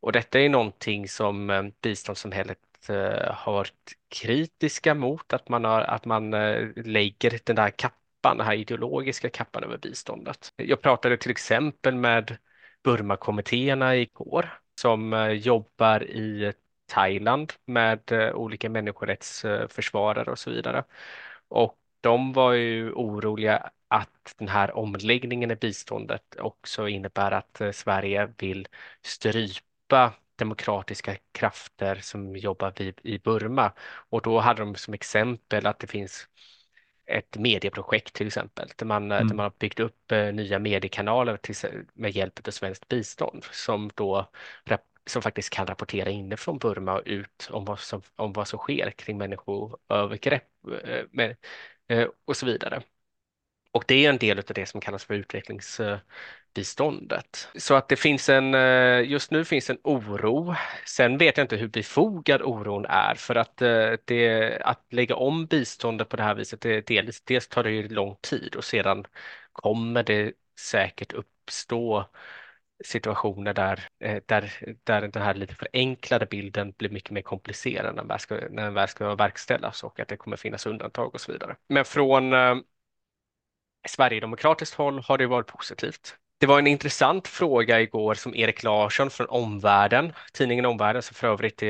Och 0.00 0.12
detta 0.12 0.40
är 0.40 0.48
någonting 0.48 1.08
som 1.08 1.50
eh, 1.50 1.62
biståndssamhället 1.82 2.58
eh, 2.88 3.34
har 3.34 3.52
varit 3.52 3.92
kritiska 4.08 4.94
mot, 4.94 5.32
att 5.32 5.48
man, 5.48 5.64
har, 5.64 5.80
att 5.80 6.04
man 6.04 6.34
eh, 6.34 6.68
lägger 6.76 7.40
den 7.44 7.56
där 7.56 7.70
kappan 7.70 8.04
den 8.36 8.46
här 8.46 8.54
ideologiska 8.54 9.30
kappan 9.30 9.64
över 9.64 9.78
biståndet. 9.78 10.52
Jag 10.56 10.82
pratade 10.82 11.16
till 11.16 11.30
exempel 11.30 11.94
med 11.94 12.36
Burmakommittéerna 12.82 13.96
igår 13.96 14.58
som 14.80 15.12
eh, 15.12 15.28
jobbar 15.28 16.02
i 16.04 16.52
Thailand 16.94 17.52
med 17.66 18.12
eh, 18.12 18.34
olika 18.34 18.70
människorättsförsvarare 18.70 20.30
och 20.30 20.38
så 20.38 20.50
vidare. 20.50 20.84
Och 21.48 21.78
de 22.00 22.32
var 22.32 22.52
ju 22.52 22.92
oroliga 22.92 23.70
att 23.88 24.34
den 24.38 24.48
här 24.48 24.76
omläggningen 24.76 25.50
i 25.50 25.56
biståndet 25.56 26.36
också 26.38 26.88
innebär 26.88 27.30
att 27.32 27.60
Sverige 27.72 28.32
vill 28.38 28.68
strypa 29.02 30.12
demokratiska 30.36 31.16
krafter 31.32 31.94
som 32.02 32.36
jobbar 32.36 32.72
i 33.02 33.18
Burma. 33.18 33.72
Och 34.10 34.22
då 34.22 34.40
hade 34.40 34.62
de 34.62 34.74
som 34.74 34.94
exempel 34.94 35.66
att 35.66 35.78
det 35.78 35.86
finns 35.86 36.28
ett 37.06 37.36
medieprojekt 37.36 38.12
till 38.12 38.26
exempel, 38.26 38.68
där 38.76 38.86
man, 38.86 39.12
mm. 39.12 39.28
där 39.28 39.34
man 39.34 39.44
har 39.44 39.52
byggt 39.58 39.80
upp 39.80 40.12
eh, 40.12 40.32
nya 40.32 40.58
mediekanaler 40.58 41.36
till, 41.36 41.54
med 41.94 42.10
hjälp 42.10 42.48
av 42.48 42.50
svenskt 42.50 42.88
bistånd 42.88 43.44
som 43.52 43.90
då 43.94 44.30
som 45.06 45.22
faktiskt 45.22 45.50
kan 45.50 45.66
rapportera 45.66 46.10
inifrån 46.10 46.58
Burma 46.58 46.94
och 46.94 47.02
ut 47.06 47.48
om 47.50 47.64
vad 47.64 47.80
som, 47.80 48.02
om 48.16 48.32
vad 48.32 48.48
som 48.48 48.58
sker 48.58 48.90
kring 48.90 49.18
människoövergrepp 49.18 50.48
eh, 50.84 51.04
med, 51.10 51.36
eh, 51.88 52.08
och 52.24 52.36
så 52.36 52.46
vidare. 52.46 52.82
Och 53.72 53.84
det 53.88 54.06
är 54.06 54.10
en 54.10 54.18
del 54.18 54.38
av 54.38 54.44
det 54.44 54.66
som 54.66 54.80
kallas 54.80 55.04
för 55.04 55.14
utvecklingsbiståndet. 55.14 57.48
Så 57.58 57.74
att 57.74 57.88
det 57.88 57.96
finns 57.96 58.28
en, 58.28 58.54
eh, 58.54 59.10
just 59.10 59.30
nu 59.30 59.44
finns 59.44 59.70
en 59.70 59.78
oro. 59.84 60.54
Sen 60.86 61.18
vet 61.18 61.36
jag 61.36 61.44
inte 61.44 61.56
hur 61.56 61.68
befogad 61.68 62.42
oron 62.42 62.86
är 62.86 63.14
för 63.14 63.34
att, 63.34 63.56
det, 64.04 64.58
att 64.64 64.92
lägga 64.92 65.16
om 65.16 65.46
biståndet 65.46 66.08
på 66.08 66.16
det 66.16 66.22
här 66.22 66.34
viset, 66.34 66.60
det, 66.60 66.86
dels, 66.86 67.20
dels 67.20 67.48
tar 67.48 67.62
det 67.62 67.70
ju 67.70 67.88
lång 67.88 68.16
tid 68.20 68.54
och 68.56 68.64
sedan 68.64 69.04
kommer 69.52 70.02
det 70.02 70.32
säkert 70.60 71.12
uppstå 71.12 72.04
situationer 72.86 73.54
där, 73.54 73.88
eh, 74.00 74.22
där, 74.26 74.74
där 74.84 75.08
den 75.08 75.22
här 75.22 75.34
lite 75.34 75.54
förenklade 75.54 76.26
bilden 76.26 76.72
blir 76.78 76.90
mycket 76.90 77.10
mer 77.10 77.22
komplicerad 77.22 77.94
när 77.94 78.02
den 78.02 78.08
väl 78.08 78.18
ska, 78.18 78.34
när 78.34 78.64
den 78.64 78.74
väl 78.74 78.88
ska 78.88 79.14
verkställas 79.14 79.84
och 79.84 80.00
att 80.00 80.08
det 80.08 80.16
kommer 80.16 80.36
finnas 80.36 80.66
undantag 80.66 81.14
och 81.14 81.20
så 81.20 81.32
vidare. 81.32 81.56
Men 81.68 81.84
från 81.84 82.32
eh, 82.32 82.54
Sverigedemokratiskt 83.88 84.74
håll 84.74 84.98
har 84.98 85.18
det 85.18 85.26
varit 85.26 85.46
positivt. 85.46 86.16
Det 86.38 86.46
var 86.46 86.58
en 86.58 86.66
intressant 86.66 87.28
fråga 87.28 87.80
igår 87.80 88.14
som 88.14 88.34
Erik 88.34 88.62
Larsson 88.62 89.10
från 89.10 89.26
Omvärlden, 89.28 90.12
tidningen 90.32 90.66
Omvärlden 90.66 91.02
som 91.02 91.14
för 91.14 91.28
övrigt 91.28 91.62
eh, 91.62 91.68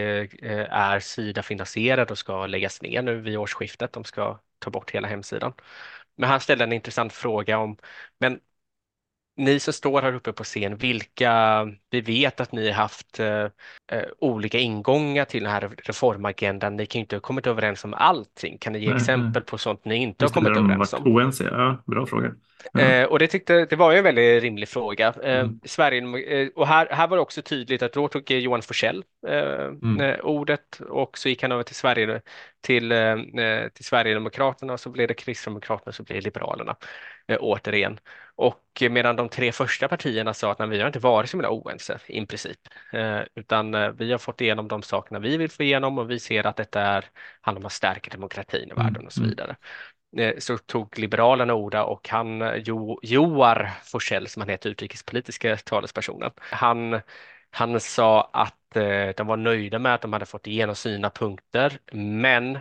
är 0.71 1.01
Sida-finansierad 1.01 2.11
och 2.11 2.19
ska 2.19 2.47
läggas 2.47 2.83
ner 2.83 3.03
nu 3.03 3.21
vid 3.21 3.37
årsskiftet. 3.39 3.93
De 3.93 4.05
ska 4.05 4.39
ta 4.59 4.71
bort 4.71 4.91
hela 4.91 5.09
hemsidan. 5.09 5.53
Men 6.17 6.29
han 6.29 6.41
ställde 6.41 6.65
en 6.65 6.73
intressant 6.73 7.13
fråga 7.13 7.59
om, 7.59 7.77
men 8.19 8.41
ni 9.37 9.61
som 9.61 9.73
står 9.73 10.03
här 10.03 10.15
uppe 10.15 10.33
på 10.33 10.45
scen, 10.45 10.77
vilka, 10.77 11.65
vi 11.91 12.01
vet 12.01 12.41
att 12.41 12.53
ni 12.53 12.67
har 12.67 12.75
haft 12.75 13.21
eh, 13.21 13.45
eh, 13.93 14.05
olika 14.19 14.59
ingångar 14.59 15.25
till 15.25 15.43
den 15.43 15.53
här 15.53 15.71
reformagendan. 15.85 16.77
Ni 16.77 16.87
kan 16.87 16.99
ju 16.99 17.01
inte 17.03 17.17
ha 17.17 17.21
kommit 17.21 17.47
överens 17.47 17.85
om 17.85 17.95
allting. 17.95 18.59
Kan 18.59 18.73
ni 18.73 18.79
ge 18.79 18.89
nej, 18.89 18.97
exempel 18.97 19.33
nej. 19.35 19.43
på 19.43 19.59
sånt 19.59 19.85
ni 19.85 19.97
inte 19.97 20.25
Just 20.25 20.35
har 20.35 20.43
kommit 20.43 20.59
överens 20.59 20.93
om? 20.93 21.17
Oense, 21.17 21.45
ja, 21.45 21.83
bra 21.87 22.07
fråga. 22.07 22.35
Eh, 22.79 23.05
och 23.05 23.19
det 23.19 23.27
tyckte, 23.27 23.67
det 23.67 23.77
var 23.77 23.93
ju 23.93 23.99
en 23.99 24.05
väldigt 24.05 24.43
rimlig 24.43 24.69
fråga. 24.69 25.15
Eh, 25.23 25.41
mm. 25.41 25.61
Sverige, 25.65 26.27
eh, 26.27 26.49
och 26.55 26.67
här, 26.67 26.89
här 26.91 27.09
var 27.09 27.17
det 27.17 27.23
också 27.23 27.43
tydligt 27.43 27.83
att 27.83 27.93
då 27.93 28.09
tog 28.09 28.31
Johan 28.31 28.63
Forsell 28.63 29.05
eh, 29.27 29.65
mm. 29.65 30.21
Ordet 30.23 30.81
och 30.89 31.19
så 31.19 31.29
gick 31.29 31.43
han 31.43 31.53
över 31.53 31.63
till 31.63 31.75
Sverige 31.75 32.21
till, 32.61 32.93
till 33.75 33.85
Sverigedemokraterna 33.85 34.73
och 34.73 34.81
så 34.81 34.91
blev 34.91 35.09
det 35.09 35.15
Kristdemokraterna 35.15 35.91
och 35.91 35.95
så 35.95 36.03
blev 36.03 36.19
det 36.19 36.25
Liberalerna 36.25 36.77
återigen. 37.41 37.99
Och 38.37 38.83
medan 38.91 39.17
de 39.17 39.29
tre 39.29 39.53
första 39.53 39.89
partierna 39.89 40.35
sa 40.35 40.53
att 40.53 40.59
nej, 40.59 40.69
vi 40.69 40.81
har 40.81 40.87
inte 40.87 40.99
varit 40.99 41.31
så 41.31 41.39
oense 41.39 41.99
i 42.07 42.27
princip, 42.27 42.59
utan 43.35 43.97
vi 43.97 44.13
har 44.13 44.19
fått 44.19 44.41
igenom 44.41 44.69
de 44.69 44.83
sakerna 44.83 45.19
vi 45.19 45.37
vill 45.37 45.51
få 45.51 45.63
igenom 45.63 45.99
och 45.99 46.11
vi 46.11 46.19
ser 46.19 46.47
att 46.47 46.57
detta 46.57 46.81
är, 46.81 47.05
handlar 47.41 47.61
om 47.61 47.67
att 47.67 47.73
stärka 47.73 48.11
demokratin 48.11 48.69
i 48.69 48.73
mm, 48.73 48.85
världen 48.85 49.07
och 49.07 49.13
så 49.13 49.21
mm. 49.21 49.31
vidare. 49.31 49.57
Eh, 50.17 50.35
så 50.39 50.59
tog 50.59 50.99
Liberalerna 50.99 51.55
orda 51.55 51.85
och 51.85 52.09
han, 52.09 52.53
jo, 52.57 53.01
Joar 53.03 53.71
Forsell 53.85 54.29
som 54.29 54.43
han 54.43 54.49
heter, 54.49 54.71
utrikespolitiska 54.71 55.57
talespersonen, 55.57 56.31
han, 56.37 57.01
han 57.51 57.81
sa 57.81 58.31
att 58.33 58.77
eh, 58.77 59.09
de 59.17 59.27
var 59.27 59.37
nöjda 59.37 59.79
med 59.79 59.95
att 59.95 60.03
de 60.03 60.13
hade 60.13 60.27
fått 60.27 60.47
igenom 60.47 60.75
sina 60.75 61.11
punkter, 61.11 61.79
men 61.93 62.59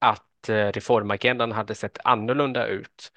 att 0.00 0.18
eh, 0.20 0.33
reformagendan 0.48 1.52
hade 1.52 1.74
sett 1.74 1.98
annorlunda 2.04 2.66
ut 2.66 3.12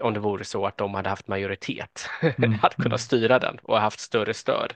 om 0.00 0.14
det 0.14 0.20
vore 0.20 0.44
så 0.44 0.66
att 0.66 0.76
de 0.76 0.94
hade 0.94 1.08
haft 1.08 1.28
majoritet, 1.28 2.06
mm. 2.38 2.52
hade 2.52 2.74
kunnat 2.74 2.86
mm. 2.86 2.98
styra 2.98 3.38
den 3.38 3.58
och 3.62 3.80
haft 3.80 4.00
större 4.00 4.34
stöd. 4.34 4.74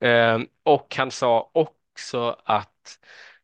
Eh, 0.00 0.38
och 0.62 0.94
han 0.96 1.10
sa 1.10 1.50
också 1.52 2.36
att 2.44 2.98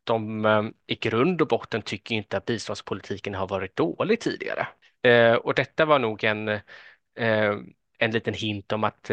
de 0.05 0.45
eh, 0.45 0.65
i 0.87 0.95
grund 0.95 1.43
och 1.43 1.49
botten 1.49 1.83
tycker 1.83 2.15
inte 2.15 2.37
att 2.37 2.45
biståndspolitiken 2.45 3.35
har 3.35 3.49
varit 3.49 3.77
dålig 3.77 4.21
tidigare. 4.21 4.67
Eh, 5.03 5.35
och 5.35 5.55
detta 5.55 5.85
var 5.85 5.99
nog 5.99 6.25
en, 6.25 6.49
eh, 6.49 7.55
en 7.99 8.11
liten 8.11 8.35
hint 8.35 8.73
om 8.73 8.85
att 8.85 9.11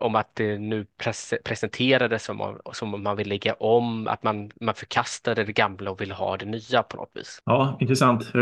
om 0.00 0.14
att 0.14 0.34
det 0.34 0.58
nu 0.58 0.86
pres 0.98 1.34
presenterades 1.44 2.24
som 2.24 2.40
om, 2.40 2.58
som 2.72 2.94
om 2.94 3.02
man 3.02 3.16
vill 3.16 3.28
lägga 3.28 3.54
om, 3.54 4.06
att 4.06 4.22
man, 4.22 4.50
man 4.60 4.74
förkastade 4.74 5.44
det 5.44 5.52
gamla 5.52 5.90
och 5.90 6.00
vill 6.00 6.12
ha 6.12 6.36
det 6.36 6.46
nya 6.46 6.82
på 6.82 6.96
något 6.96 7.10
vis. 7.14 7.42
Ja, 7.44 7.76
intressant. 7.80 8.32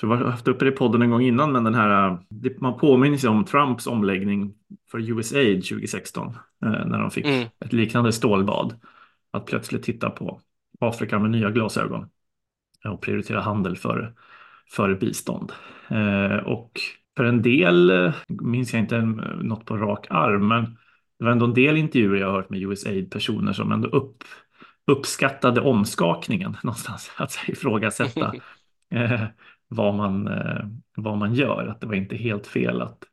Så 0.00 0.06
vi 0.06 0.16
har 0.16 0.24
haft 0.24 0.48
uppe 0.48 0.64
det 0.64 0.68
i 0.68 0.74
podden 0.74 1.02
en 1.02 1.10
gång 1.10 1.22
innan, 1.22 1.52
men 1.52 1.64
den 1.64 1.74
här, 1.74 2.18
man 2.58 2.78
påminner 2.78 3.16
sig 3.16 3.30
om 3.30 3.44
Trumps 3.44 3.86
omläggning 3.86 4.54
för 4.90 4.98
USAID 4.98 5.68
2016, 5.68 6.36
när 6.60 6.98
de 6.98 7.10
fick 7.10 7.26
mm. 7.26 7.48
ett 7.60 7.72
liknande 7.72 8.12
stålbad. 8.12 8.80
Att 9.30 9.46
plötsligt 9.46 9.82
titta 9.82 10.10
på 10.10 10.40
Afrika 10.80 11.18
med 11.18 11.30
nya 11.30 11.50
glasögon 11.50 12.08
och 12.84 13.00
prioritera 13.00 13.40
handel 13.40 13.76
för, 13.76 14.14
för 14.70 14.94
bistånd. 14.94 15.52
Eh, 15.88 16.36
och 16.36 16.80
för 17.18 17.24
en 17.24 17.42
del, 17.42 18.12
minns 18.28 18.72
jag 18.72 18.82
inte 18.82 19.00
något 19.00 19.64
på 19.64 19.76
rak 19.76 20.06
arm, 20.10 20.48
men 20.48 20.64
det 21.18 21.24
var 21.24 21.32
ändå 21.32 21.46
en 21.46 21.54
del 21.54 21.76
intervjuer 21.76 22.20
jag 22.20 22.26
har 22.26 22.34
hört 22.34 22.50
med 22.50 22.62
USAID-personer 22.62 23.52
som 23.52 23.72
ändå 23.72 23.88
upp, 23.88 24.24
uppskattade 24.86 25.60
omskakningen 25.60 26.56
någonstans, 26.62 27.10
att 27.16 27.38
ifrågasätta 27.48 28.34
eh, 28.90 29.24
vad, 29.68 29.94
man, 29.94 30.28
eh, 30.28 30.64
vad 30.96 31.18
man 31.18 31.34
gör, 31.34 31.66
att 31.66 31.80
det 31.80 31.86
var 31.86 31.94
inte 31.94 32.16
helt 32.16 32.46
fel 32.46 32.82
att 32.82 33.04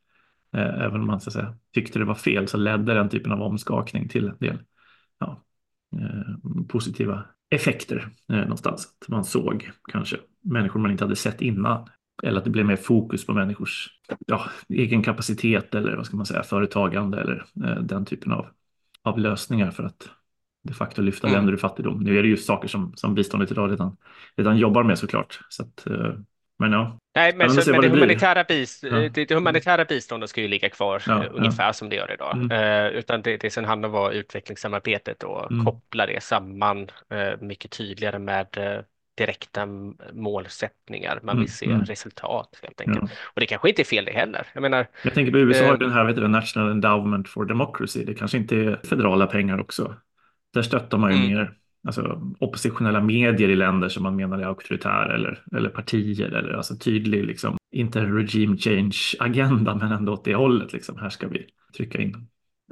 eh, 0.55 0.81
även 0.83 1.01
om 1.01 1.07
man 1.07 1.21
så 1.21 1.31
säga, 1.31 1.55
tyckte 1.73 1.99
det 1.99 2.05
var 2.05 2.15
fel 2.15 2.47
så 2.47 2.57
ledde 2.57 2.93
den 2.93 3.09
typen 3.09 3.31
av 3.31 3.41
omskakning 3.41 4.09
till 4.09 4.27
en 4.27 4.37
del 4.39 4.59
ja, 5.19 5.43
eh, 5.95 6.63
positiva 6.67 7.25
effekter 7.49 8.09
eh, 8.31 8.37
någonstans. 8.37 8.95
Att 9.01 9.07
man 9.07 9.25
såg 9.25 9.71
kanske 9.91 10.17
människor 10.41 10.79
man 10.79 10.91
inte 10.91 11.03
hade 11.03 11.15
sett 11.15 11.41
innan. 11.41 11.89
Eller 12.23 12.37
att 12.37 12.43
det 12.43 12.49
blev 12.49 12.65
mer 12.65 12.75
fokus 12.75 13.25
på 13.25 13.33
människors 13.33 13.89
ja, 14.27 14.45
egen 14.69 15.03
kapacitet 15.03 15.75
eller 15.75 15.95
vad 15.95 16.05
ska 16.05 16.17
man 16.17 16.25
säga, 16.25 16.43
företagande 16.43 17.21
eller 17.21 17.45
eh, 17.65 17.81
den 17.81 18.05
typen 18.05 18.31
av, 18.31 18.47
av 19.03 19.19
lösningar 19.19 19.71
för 19.71 19.83
att 19.83 20.09
de 20.63 20.73
facto 20.73 21.01
lyfta 21.01 21.27
mm. 21.27 21.37
länder 21.37 21.53
ur 21.53 21.57
fattigdom. 21.57 21.99
Nu 21.99 22.19
är 22.19 22.23
det 22.23 22.29
ju 22.29 22.37
saker 22.37 22.67
som, 22.67 22.93
som 22.95 23.15
biståndet 23.15 23.51
idag 23.51 23.71
redan, 23.71 23.97
redan 24.35 24.57
jobbar 24.57 24.83
med 24.83 24.99
såklart. 24.99 25.39
Så 25.49 25.63
att, 25.63 25.87
eh, 25.87 26.13
men 26.59 26.71
ja. 26.71 26.97
Nej, 27.15 27.35
men, 27.35 27.49
så, 27.49 27.71
men 27.71 27.81
det, 27.81 27.89
humanitära 27.89 28.43
bist 28.43 28.83
ja. 28.83 28.89
det, 28.89 29.09
det, 29.09 29.35
humanitära 29.35 29.85
biståndet 29.85 30.29
ska 30.29 30.41
ju 30.41 30.47
ligga 30.47 30.69
kvar 30.69 31.03
ja, 31.07 31.13
uh, 31.13 31.25
ungefär 31.33 31.65
ja. 31.65 31.73
som 31.73 31.89
det 31.89 31.95
gör 31.95 32.13
idag. 32.13 32.37
Mm. 32.37 32.51
Uh, 32.51 32.99
utan 32.99 33.21
det, 33.21 33.37
det 33.37 33.49
sen 33.49 33.65
handlar 33.65 33.95
om 33.95 34.11
utvecklingssamarbetet 34.11 35.23
och 35.23 35.51
mm. 35.51 35.65
koppla 35.65 36.05
det 36.05 36.23
samman 36.23 36.81
uh, 37.13 37.41
mycket 37.41 37.71
tydligare 37.71 38.19
med 38.19 38.47
direkta 39.15 39.67
målsättningar. 40.13 41.19
Man 41.23 41.35
vill 41.35 41.41
mm, 41.41 41.47
se 41.47 41.65
mm. 41.65 41.85
resultat 41.85 42.59
helt 42.61 42.81
enkelt. 42.81 43.11
Ja. 43.11 43.17
Och 43.33 43.39
det 43.39 43.45
kanske 43.45 43.69
inte 43.69 43.81
är 43.81 43.83
fel 43.83 44.05
det 44.05 44.11
heller. 44.11 44.47
Jag 44.53 44.61
menar. 44.61 44.87
Jag 45.03 45.13
tänker 45.13 45.31
på 45.31 45.37
USA, 45.37 45.65
eh, 45.65 45.77
den 45.77 45.91
här 45.91 46.05
vet 46.05 46.15
du, 46.15 46.27
National 46.27 46.71
Endowment 46.71 47.29
for 47.29 47.45
Democracy. 47.45 48.03
Det 48.03 48.13
kanske 48.13 48.37
inte 48.37 48.55
är 48.55 48.79
federala 48.83 49.27
pengar 49.27 49.59
också. 49.59 49.95
Där 50.53 50.61
stöttar 50.61 50.97
man 50.97 51.11
ju 51.11 51.17
mm. 51.17 51.29
mer 51.29 51.53
alltså, 51.85 52.21
oppositionella 52.39 53.01
medier 53.01 53.49
i 53.49 53.55
länder 53.55 53.89
som 53.89 54.03
man 54.03 54.15
menar 54.15 54.39
är 54.39 54.45
auktoritära 54.45 55.15
eller, 55.15 55.43
eller 55.55 55.69
partier 55.69 56.31
eller 56.31 56.53
alltså 56.53 56.77
tydlig, 56.77 57.25
liksom, 57.25 57.57
inte 57.71 58.05
regime 58.05 58.57
change 58.57 58.97
agenda 59.19 59.75
men 59.75 59.91
ändå 59.91 60.13
åt 60.13 60.25
det 60.25 60.35
hållet. 60.35 60.73
Liksom. 60.73 60.97
Här 60.97 61.09
ska 61.09 61.27
vi 61.27 61.45
trycka 61.77 62.01
in 62.01 62.27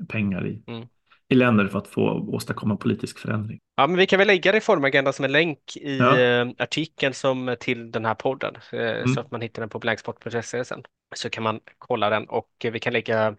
pengar 0.09 0.47
i, 0.47 0.63
mm. 0.67 0.87
I 1.33 1.35
länder 1.35 1.67
för 1.67 1.77
att 1.77 1.87
få 1.87 2.29
åstadkomma 2.31 2.75
politisk 2.75 3.19
förändring. 3.19 3.59
Ja, 3.75 3.87
men 3.87 3.97
vi 3.97 4.07
kan 4.07 4.19
väl 4.19 4.27
lägga 4.27 4.53
reformagendan 4.53 5.13
som 5.13 5.25
en 5.25 5.31
länk 5.31 5.77
i 5.77 5.97
ja. 5.97 6.19
Eh, 6.19 6.47
artikeln 6.57 7.13
som 7.13 7.55
till 7.59 7.91
den 7.91 8.05
här 8.05 8.15
podden 8.15 8.55
eh, 8.71 8.79
mm. 8.79 9.07
så 9.07 9.19
att 9.19 9.31
man 9.31 9.41
hittar 9.41 9.61
den 9.61 9.69
på 9.69 9.79
blankspot.se 9.79 10.65
sen. 10.65 10.83
Så 11.15 11.29
kan 11.29 11.43
man 11.43 11.59
kolla 11.77 12.09
den 12.09 12.25
och 12.25 12.49
vi 12.71 12.79
kan 12.79 12.93
lägga 12.93 13.35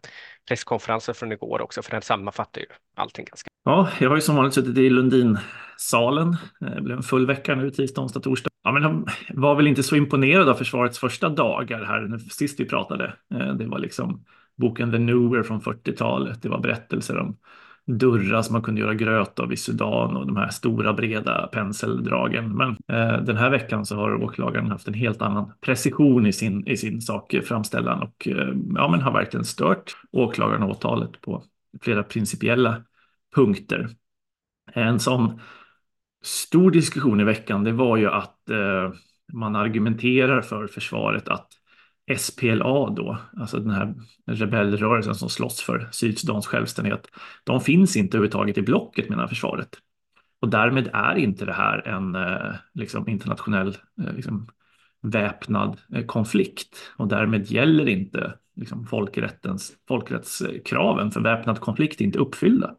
presskonferensen 0.49 1.15
från 1.15 1.33
igår 1.33 1.63
också 1.63 1.83
för 1.83 1.91
den 1.91 2.03
sammanfattar 2.03 2.61
ju 2.61 2.67
allting 2.97 3.25
ganska 3.25 3.49
Ja, 3.65 3.89
jag 4.01 4.09
har 4.09 4.17
ju 4.17 4.23
som 4.23 4.37
vanligt 4.37 4.55
suttit 4.55 4.79
i 4.79 4.91
Lundinsalen. 4.91 6.37
Det 6.61 6.81
blev 6.81 6.97
en 6.97 7.03
full 7.03 7.27
vecka 7.27 7.55
nu, 7.55 7.71
tisdag, 7.71 8.03
onsdag, 8.03 8.21
torsdag. 8.21 8.51
Ja, 8.65 8.73
men 8.73 8.83
jag 8.83 9.05
var 9.41 9.55
väl 9.55 9.67
inte 9.67 9.83
så 9.83 9.97
imponerad 9.97 10.49
av 10.49 10.55
försvarets 10.55 10.99
första 10.99 11.29
dagar 11.29 11.85
här 11.85 12.19
sist 12.19 12.61
vi 12.61 12.65
pratade. 12.65 13.15
Eh, 13.35 13.55
det 13.55 13.67
var 13.67 13.79
liksom 13.79 14.25
boken 14.57 14.93
The 14.93 14.99
Newer 14.99 15.43
från 15.43 15.61
40-talet. 15.61 16.43
Det 16.43 16.49
var 16.49 16.61
berättelser 16.61 17.19
om 17.19 17.37
dörrar 17.87 18.43
som 18.43 18.53
man 18.53 18.63
kunde 18.63 18.81
göra 18.81 18.95
gröt 18.95 19.39
av 19.39 19.53
i 19.53 19.57
Sudan 19.57 20.17
och 20.17 20.27
de 20.27 20.37
här 20.37 20.49
stora 20.49 20.93
breda 20.93 21.49
penseldragen. 21.53 22.57
Men 22.57 22.71
eh, 22.71 23.23
den 23.23 23.37
här 23.37 23.51
veckan 23.51 23.87
så 23.87 23.97
har 23.97 24.23
åklagaren 24.23 24.71
haft 24.71 24.89
en 24.89 24.95
helt 24.95 25.23
annan 25.23 25.53
precision 25.61 26.27
i 26.27 26.33
sin, 26.33 26.69
i 26.69 26.77
sin 26.77 27.01
sakframställan 27.01 28.03
och 28.03 28.29
eh, 28.29 28.55
ja, 28.75 28.89
men 28.89 29.01
har 29.01 29.13
verkligen 29.13 29.45
stört 29.45 29.97
åklagaren 30.13 30.63
och 30.63 30.71
åtalet 30.71 31.21
på 31.21 31.43
flera 31.83 32.03
principiella 32.03 32.83
punkter. 33.35 33.89
En 34.73 35.01
sån 35.01 35.41
stor 36.23 36.71
diskussion 36.71 37.21
i 37.21 37.25
veckan 37.25 37.65
det 37.65 37.73
var 37.73 37.97
ju 37.97 38.11
att 38.11 38.51
eh, 38.51 38.93
man 39.33 39.57
argumenterar 39.57 40.43
för 40.43 40.67
försvaret 40.67 41.29
att 41.29 41.49
SPLA 42.17 42.91
då, 42.91 43.19
alltså 43.37 43.59
den 43.59 43.71
här 43.71 43.95
rebellrörelsen 44.27 45.15
som 45.15 45.29
slåss 45.29 45.61
för 45.61 45.89
Sydsudans 45.93 46.47
självständighet, 46.47 47.07
de 47.45 47.61
finns 47.61 47.97
inte 47.97 48.17
överhuvudtaget 48.17 48.59
i 48.59 48.63
blocket 48.63 49.09
menar 49.09 49.27
försvaret. 49.27 49.69
Och 50.41 50.49
därmed 50.51 50.91
är 50.93 51.15
inte 51.15 51.45
det 51.45 51.53
här 51.53 51.89
en 51.89 52.15
eh, 52.15 52.55
liksom, 52.75 53.09
internationell 53.09 53.77
eh, 54.01 54.13
liksom, 54.15 54.49
väpnad 55.03 55.81
eh, 55.95 56.05
konflikt 56.05 56.93
och 56.97 57.09
därmed 57.09 57.51
gäller 57.51 57.89
inte 57.89 58.35
liksom, 58.57 58.87
folkrättens, 58.87 59.73
folkrättskraven 59.89 61.11
för 61.11 61.21
väpnad 61.21 61.61
konflikt 61.61 62.01
inte 62.01 62.19
uppfyllda. 62.19 62.75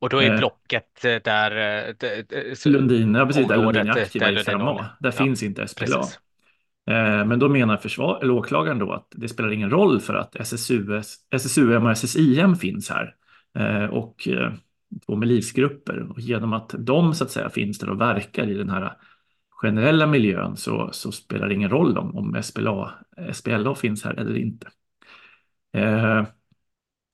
Och 0.00 0.08
då 0.08 0.22
är 0.22 0.38
blocket 0.38 1.02
där... 1.02 1.20
där 1.20 2.68
Lundin, 2.68 3.14
ja 3.14 3.26
precis, 3.26 3.48
där 3.48 3.56
Lundin 3.56 3.88
är 3.88 4.02
aktiva 4.02 4.30
i 4.30 4.36
5A. 4.36 4.84
Där 5.00 5.08
ja, 5.08 5.12
finns 5.12 5.42
inte 5.42 5.68
SPLA. 5.68 5.86
Precis. 5.86 6.20
Eh, 6.86 7.24
men 7.26 7.38
då 7.38 7.48
menar 7.48 7.76
försvar, 7.76 8.18
eller 8.22 8.32
åklagaren 8.32 8.78
då 8.78 8.92
att 8.92 9.06
det 9.16 9.28
spelar 9.28 9.52
ingen 9.52 9.70
roll 9.70 10.00
för 10.00 10.14
att 10.14 10.36
SSUS, 10.36 11.16
SSUM 11.30 11.86
och 11.86 11.98
SSIM 11.98 12.56
finns 12.56 12.90
här 12.90 13.14
eh, 13.58 13.84
och 13.84 14.28
eh, 14.28 14.52
två 15.06 15.16
milisgrupper. 15.16 16.10
och 16.10 16.20
genom 16.20 16.52
att 16.52 16.74
de 16.78 17.14
så 17.14 17.24
att 17.24 17.30
säga 17.30 17.50
finns 17.50 17.78
där 17.78 17.90
och 17.90 18.00
verkar 18.00 18.50
i 18.50 18.54
den 18.54 18.70
här 18.70 18.92
generella 19.50 20.06
miljön 20.06 20.56
så, 20.56 20.88
så 20.92 21.12
spelar 21.12 21.48
det 21.48 21.54
ingen 21.54 21.70
roll 21.70 21.98
om, 21.98 22.16
om 22.16 22.42
SPLA, 22.42 22.94
SPLA 23.32 23.74
finns 23.74 24.04
här 24.04 24.14
eller 24.14 24.36
inte. 24.36 24.68
Eh, 25.72 26.24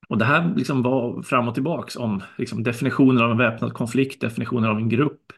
och 0.09 0.19
det 0.19 0.25
här 0.25 0.55
liksom 0.57 0.83
var 0.83 1.23
fram 1.23 1.49
och 1.49 1.55
tillbaks 1.55 1.97
om 1.97 2.23
liksom 2.39 2.63
definitioner 2.63 3.25
av 3.25 3.31
en 3.31 3.39
väpnad 3.39 3.73
konflikt, 3.75 4.21
definitioner 4.21 4.69
av 4.69 4.77
en 4.77 4.89
grupp. 4.89 5.33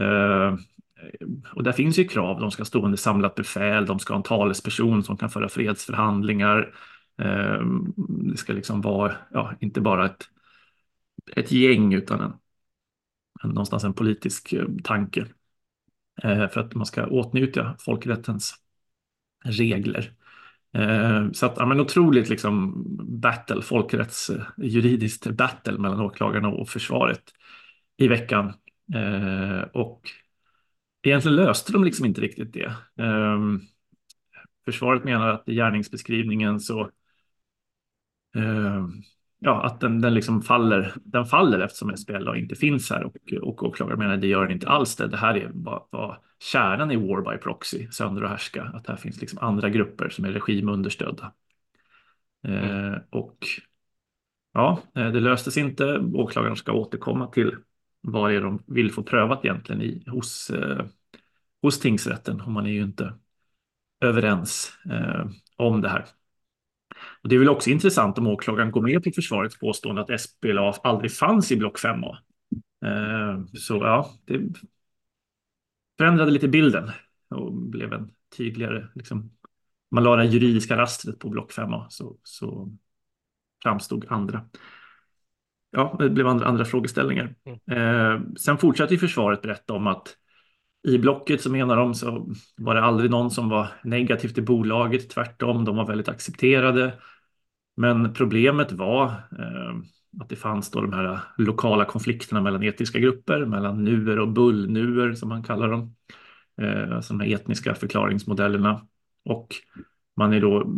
Eh, 0.00 0.56
Eh, 1.02 1.26
och 1.52 1.62
där 1.62 1.72
finns 1.72 1.98
ju 1.98 2.04
krav. 2.04 2.40
De 2.40 2.50
ska 2.50 2.64
stå 2.64 2.84
under 2.84 2.98
samlat 2.98 3.34
befäl, 3.34 3.86
de 3.86 3.98
ska 3.98 4.12
ha 4.12 4.18
en 4.18 4.22
talesperson 4.22 5.02
som 5.02 5.16
kan 5.16 5.30
föra 5.30 5.48
fredsförhandlingar. 5.48 6.74
Ehm, 7.18 7.92
det 7.96 8.36
ska 8.36 8.52
liksom 8.52 8.80
vara, 8.80 9.14
ja, 9.30 9.54
inte 9.60 9.80
bara 9.80 10.06
ett, 10.06 10.24
ett 11.36 11.52
gäng 11.52 11.94
utan 11.94 12.20
en, 12.20 12.32
en, 13.42 13.48
någonstans 13.48 13.84
en 13.84 13.94
politisk 13.94 14.52
eh, 14.52 14.66
tanke. 14.84 15.26
Eh, 16.22 16.48
för 16.48 16.60
att 16.60 16.74
man 16.74 16.86
ska 16.86 17.06
åtnjuta 17.06 17.76
folkrättens 17.78 18.54
regler. 19.44 20.12
Så 21.32 21.46
att, 21.46 21.54
ja, 21.56 21.66
men 21.66 21.80
otroligt 21.80 22.28
liksom 22.28 22.84
battle, 23.20 23.62
folkrättsjuridiskt 23.62 25.26
battle 25.30 25.78
mellan 25.78 26.00
åklagarna 26.00 26.48
och 26.48 26.68
försvaret 26.68 27.22
i 27.96 28.08
veckan. 28.08 28.52
Och 29.72 30.02
egentligen 31.02 31.36
löste 31.36 31.72
de 31.72 31.84
liksom 31.84 32.06
inte 32.06 32.20
riktigt 32.20 32.52
det. 32.52 32.72
Um, 33.04 33.60
försvaret 34.64 35.04
menar 35.04 35.28
att 35.28 35.48
i 35.48 35.54
gärningsbeskrivningen 35.54 36.60
så 36.60 36.90
um, 38.34 39.02
ja, 39.38 39.62
att 39.62 39.80
den, 39.80 40.00
den 40.00 40.14
liksom 40.14 40.42
faller, 40.42 40.92
den 41.04 41.24
faller 41.24 41.60
eftersom 41.60 41.96
SPLA 41.96 42.36
inte 42.36 42.54
finns 42.54 42.90
här 42.90 43.04
och, 43.04 43.16
och 43.42 43.62
åklagaren 43.62 43.98
menar 43.98 44.14
att 44.14 44.20
det 44.20 44.26
gör 44.26 44.42
den 44.42 44.52
inte 44.52 44.68
alls 44.68 44.96
det. 44.96 45.06
Det 45.06 45.16
här 45.16 45.34
är 45.36 45.50
bara, 45.52 45.82
bara 45.92 46.18
kärnan 46.38 46.90
i 46.90 46.96
War 46.96 47.32
by 47.32 47.38
Proxy, 47.38 47.88
sönder 47.90 48.22
och 48.22 48.28
härska, 48.28 48.62
att 48.62 48.86
här 48.86 48.96
finns 48.96 49.20
liksom 49.20 49.38
andra 49.38 49.70
grupper 49.70 50.08
som 50.08 50.24
är 50.24 50.32
regimunderstödda. 50.32 51.32
Mm. 52.44 52.64
Uh, 52.64 52.98
och 53.10 53.38
ja, 54.52 54.82
eh, 54.94 55.12
det 55.12 55.20
löstes 55.20 55.56
inte. 55.56 55.98
Åklagaren 55.98 56.56
ska 56.56 56.72
återkomma 56.72 57.26
till 57.26 57.56
vad 58.00 58.30
det 58.30 58.36
är 58.36 58.40
de 58.40 58.62
vill 58.66 58.92
få 58.92 59.02
prövat 59.02 59.44
egentligen 59.44 59.82
i, 59.82 60.04
hos, 60.06 60.50
eh, 60.50 60.84
hos 61.62 61.80
tingsrätten. 61.80 62.40
Och 62.40 62.50
man 62.50 62.66
är 62.66 62.70
ju 62.70 62.82
inte 62.82 63.14
överens 64.00 64.72
eh, 64.90 65.26
om 65.56 65.80
det 65.80 65.88
här. 65.88 66.04
Och 67.22 67.28
det 67.28 67.34
är 67.34 67.38
väl 67.38 67.48
också 67.48 67.70
intressant 67.70 68.18
om 68.18 68.26
åklagaren 68.26 68.70
går 68.70 68.82
med 68.82 69.04
på 69.04 69.10
försvarets 69.14 69.58
påstående 69.58 70.02
att 70.02 70.20
SPLA 70.20 70.72
aldrig 70.82 71.12
fanns 71.12 71.52
i 71.52 71.56
block 71.56 71.78
5A. 71.78 72.16
Eh, 72.84 73.44
så 73.54 73.74
ja, 73.74 74.10
det 74.24 74.40
förändrade 75.98 76.30
lite 76.30 76.48
bilden 76.48 76.90
och 77.28 77.52
blev 77.52 77.92
en 77.92 78.10
tydligare, 78.36 78.88
liksom, 78.94 79.30
man 79.90 80.04
la 80.04 80.16
det 80.16 80.24
juridiska 80.24 80.76
rastret 80.76 81.18
på 81.18 81.28
block 81.28 81.52
5A 81.52 81.86
så, 81.88 82.16
så 82.22 82.72
framstod 83.62 84.04
andra 84.08 84.44
ja, 85.70 85.96
det 85.98 86.10
blev 86.10 86.26
andra, 86.26 86.46
andra 86.46 86.64
frågeställningar. 86.64 87.34
Mm. 87.44 87.58
Eh, 87.78 88.20
sen 88.36 88.58
fortsatte 88.58 88.98
försvaret 88.98 89.42
berätta 89.42 89.74
om 89.74 89.86
att 89.86 90.16
i 90.88 90.98
blocket 90.98 91.40
så 91.40 91.50
menar 91.50 91.76
de 91.76 91.94
så 91.94 92.34
var 92.56 92.74
det 92.74 92.82
aldrig 92.82 93.10
någon 93.10 93.30
som 93.30 93.48
var 93.48 93.68
negativ 93.84 94.28
till 94.28 94.44
bolaget. 94.44 95.10
Tvärtom, 95.10 95.64
de 95.64 95.76
var 95.76 95.86
väldigt 95.86 96.08
accepterade. 96.08 96.94
Men 97.76 98.14
problemet 98.14 98.72
var 98.72 99.04
eh, 99.08 99.76
att 100.20 100.28
det 100.28 100.36
fanns 100.36 100.70
då 100.70 100.80
de 100.80 100.92
här 100.92 101.20
lokala 101.38 101.84
konflikterna 101.84 102.40
mellan 102.40 102.62
etniska 102.62 102.98
grupper, 102.98 103.44
mellan 103.44 103.84
nuer 103.84 104.18
och 104.18 104.28
bullnuer 104.28 105.12
som 105.12 105.28
man 105.28 105.42
kallar 105.42 105.70
dem. 105.70 105.96
Eh, 106.62 106.96
alltså 106.96 107.14
de 107.14 107.20
här 107.20 107.34
etniska 107.34 107.74
förklaringsmodellerna. 107.74 108.86
Och 109.24 109.54
man 110.16 110.32
är 110.32 110.40
då 110.40 110.72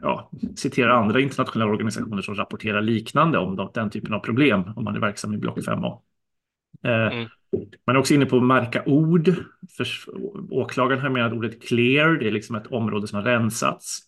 ja, 0.00 0.30
citerar 0.56 0.90
andra 0.90 1.20
internationella 1.20 1.70
organisationer 1.70 2.22
som 2.22 2.34
rapporterar 2.34 2.82
liknande 2.82 3.38
om 3.38 3.70
den 3.74 3.90
typen 3.90 4.14
av 4.14 4.18
problem 4.20 4.64
om 4.76 4.84
man 4.84 4.96
är 4.96 5.00
verksam 5.00 5.34
i 5.34 5.38
block 5.38 5.58
5A. 5.58 6.00
Eh, 6.84 7.16
mm. 7.16 7.28
Man 7.86 7.96
är 7.96 8.00
också 8.00 8.14
inne 8.14 8.26
på 8.26 8.36
att 8.36 8.42
märka 8.42 8.82
ord. 8.86 9.34
För, 9.76 9.86
åklagaren 10.50 11.02
har 11.02 11.10
menat 11.10 11.32
ordet 11.32 11.68
clear, 11.68 12.08
det 12.08 12.28
är 12.28 12.32
liksom 12.32 12.56
ett 12.56 12.66
område 12.66 13.06
som 13.06 13.16
har 13.16 13.24
rensats. 13.24 13.98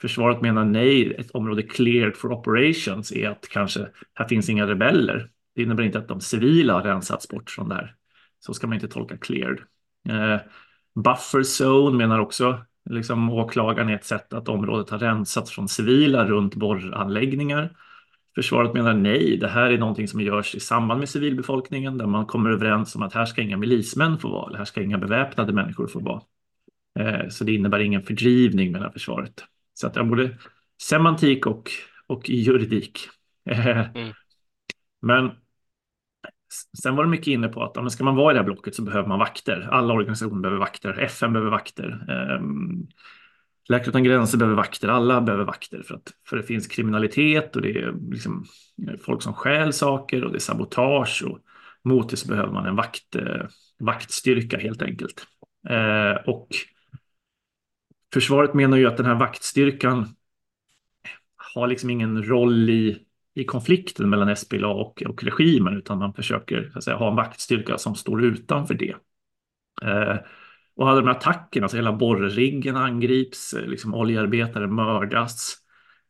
Försvaret 0.00 0.40
menar 0.40 0.64
nej, 0.64 1.14
ett 1.14 1.30
område 1.30 1.62
cleared 1.62 2.16
for 2.16 2.32
operations 2.32 3.12
är 3.12 3.28
att 3.28 3.48
kanske 3.48 3.86
här 4.14 4.28
finns 4.28 4.48
inga 4.48 4.66
rebeller. 4.66 5.30
Det 5.54 5.62
innebär 5.62 5.82
inte 5.82 5.98
att 5.98 6.08
de 6.08 6.20
civila 6.20 6.72
har 6.72 6.82
rensats 6.82 7.28
bort 7.28 7.50
från 7.50 7.68
det 7.68 7.74
här. 7.74 7.94
Så 8.40 8.54
ska 8.54 8.66
man 8.66 8.74
inte 8.74 8.88
tolka 8.88 9.16
cleared. 9.16 9.58
Eh, 10.08 10.40
buffer 10.94 11.42
zone 11.62 11.98
menar 11.98 12.18
också 12.18 12.58
liksom 12.90 13.30
åklagaren 13.30 13.88
är 13.88 13.94
ett 13.94 14.04
sätt 14.04 14.32
att 14.32 14.48
området 14.48 14.90
har 14.90 14.98
rensats 14.98 15.50
från 15.50 15.68
civila 15.68 16.24
runt 16.24 16.54
borranläggningar. 16.54 17.76
Försvaret 18.34 18.74
menar 18.74 18.94
nej, 18.94 19.36
det 19.36 19.48
här 19.48 19.70
är 19.70 19.78
någonting 19.78 20.08
som 20.08 20.20
görs 20.20 20.54
i 20.54 20.60
samband 20.60 21.00
med 21.00 21.08
civilbefolkningen 21.08 21.98
där 21.98 22.06
man 22.06 22.26
kommer 22.26 22.50
överens 22.50 22.96
om 22.96 23.02
att 23.02 23.14
här 23.14 23.24
ska 23.24 23.42
inga 23.42 23.56
milismän 23.56 24.18
få 24.18 24.28
vara, 24.28 24.58
här 24.58 24.64
ska 24.64 24.82
inga 24.82 24.98
beväpnade 24.98 25.52
människor 25.52 25.86
få 25.86 26.00
vara. 26.00 26.22
Eh, 26.98 27.28
så 27.28 27.44
det 27.44 27.54
innebär 27.54 27.78
ingen 27.78 28.02
fördrivning 28.02 28.72
menar 28.72 28.90
försvaret. 28.90 29.44
Så 29.74 29.86
att 29.86 29.94
det 29.94 30.00
är 30.00 30.04
både 30.04 30.38
semantik 30.82 31.46
och, 31.46 31.70
och 32.06 32.30
juridik. 32.30 32.98
Eh, 33.50 33.96
mm. 33.96 34.12
Men 35.02 35.30
Sen 36.82 36.96
var 36.96 37.04
det 37.04 37.10
mycket 37.10 37.26
inne 37.26 37.48
på 37.48 37.62
att 37.62 37.72
ja, 37.74 37.90
ska 37.90 38.04
man 38.04 38.16
vara 38.16 38.32
i 38.32 38.34
det 38.34 38.40
här 38.40 38.44
blocket 38.44 38.74
så 38.74 38.82
behöver 38.82 39.08
man 39.08 39.18
vakter. 39.18 39.68
Alla 39.70 39.94
organisationer 39.94 40.40
behöver 40.40 40.60
vakter. 40.60 40.98
FN 40.98 41.32
behöver 41.32 41.50
vakter. 41.50 42.06
Um, 42.40 42.88
Läkare 43.68 43.88
utan 43.88 44.04
gränser 44.04 44.38
behöver 44.38 44.56
vakter. 44.56 44.88
Alla 44.88 45.20
behöver 45.20 45.44
vakter 45.44 45.82
för 45.82 45.94
att 45.94 46.12
för 46.26 46.36
det 46.36 46.42
finns 46.42 46.66
kriminalitet 46.66 47.56
och 47.56 47.62
det 47.62 47.70
är 47.70 47.94
liksom 48.10 48.44
eh, 48.88 48.96
folk 49.00 49.22
som 49.22 49.34
stjäl 49.34 49.72
saker 49.72 50.24
och 50.24 50.30
det 50.30 50.38
är 50.38 50.40
sabotage 50.40 51.22
och 51.26 51.38
mot 51.84 52.10
det 52.10 52.16
så 52.16 52.28
behöver 52.28 52.52
man 52.52 52.66
en 52.66 52.76
vakt, 52.76 53.16
eh, 53.16 53.46
vaktstyrka 53.78 54.58
helt 54.58 54.82
enkelt. 54.82 55.26
Eh, 55.68 56.28
och 56.28 56.48
försvaret 58.12 58.54
menar 58.54 58.76
ju 58.76 58.86
att 58.86 58.96
den 58.96 59.06
här 59.06 59.14
vaktstyrkan 59.14 60.08
har 61.36 61.66
liksom 61.66 61.90
ingen 61.90 62.24
roll 62.28 62.70
i 62.70 63.06
i 63.34 63.44
konflikten 63.44 64.10
mellan 64.10 64.36
SPLA 64.36 64.68
och, 64.68 65.02
och 65.02 65.24
regimen, 65.24 65.76
utan 65.76 65.98
man 65.98 66.14
försöker 66.14 66.70
så 66.72 66.78
att 66.78 66.84
säga, 66.84 66.96
ha 66.96 67.10
en 67.10 67.16
vaktstyrka 67.16 67.78
som 67.78 67.94
står 67.94 68.24
utanför 68.24 68.74
det. 68.74 68.94
Eh, 69.82 70.16
och 70.74 70.86
hade 70.86 71.00
de 71.00 71.06
här 71.06 71.14
attackerna, 71.14 71.64
alltså 71.64 71.76
hela 71.76 71.92
borrriggen 71.92 72.76
angrips, 72.76 73.54
eh, 73.54 73.66
liksom 73.66 73.94
oljearbetare 73.94 74.66
mördas. 74.66 75.56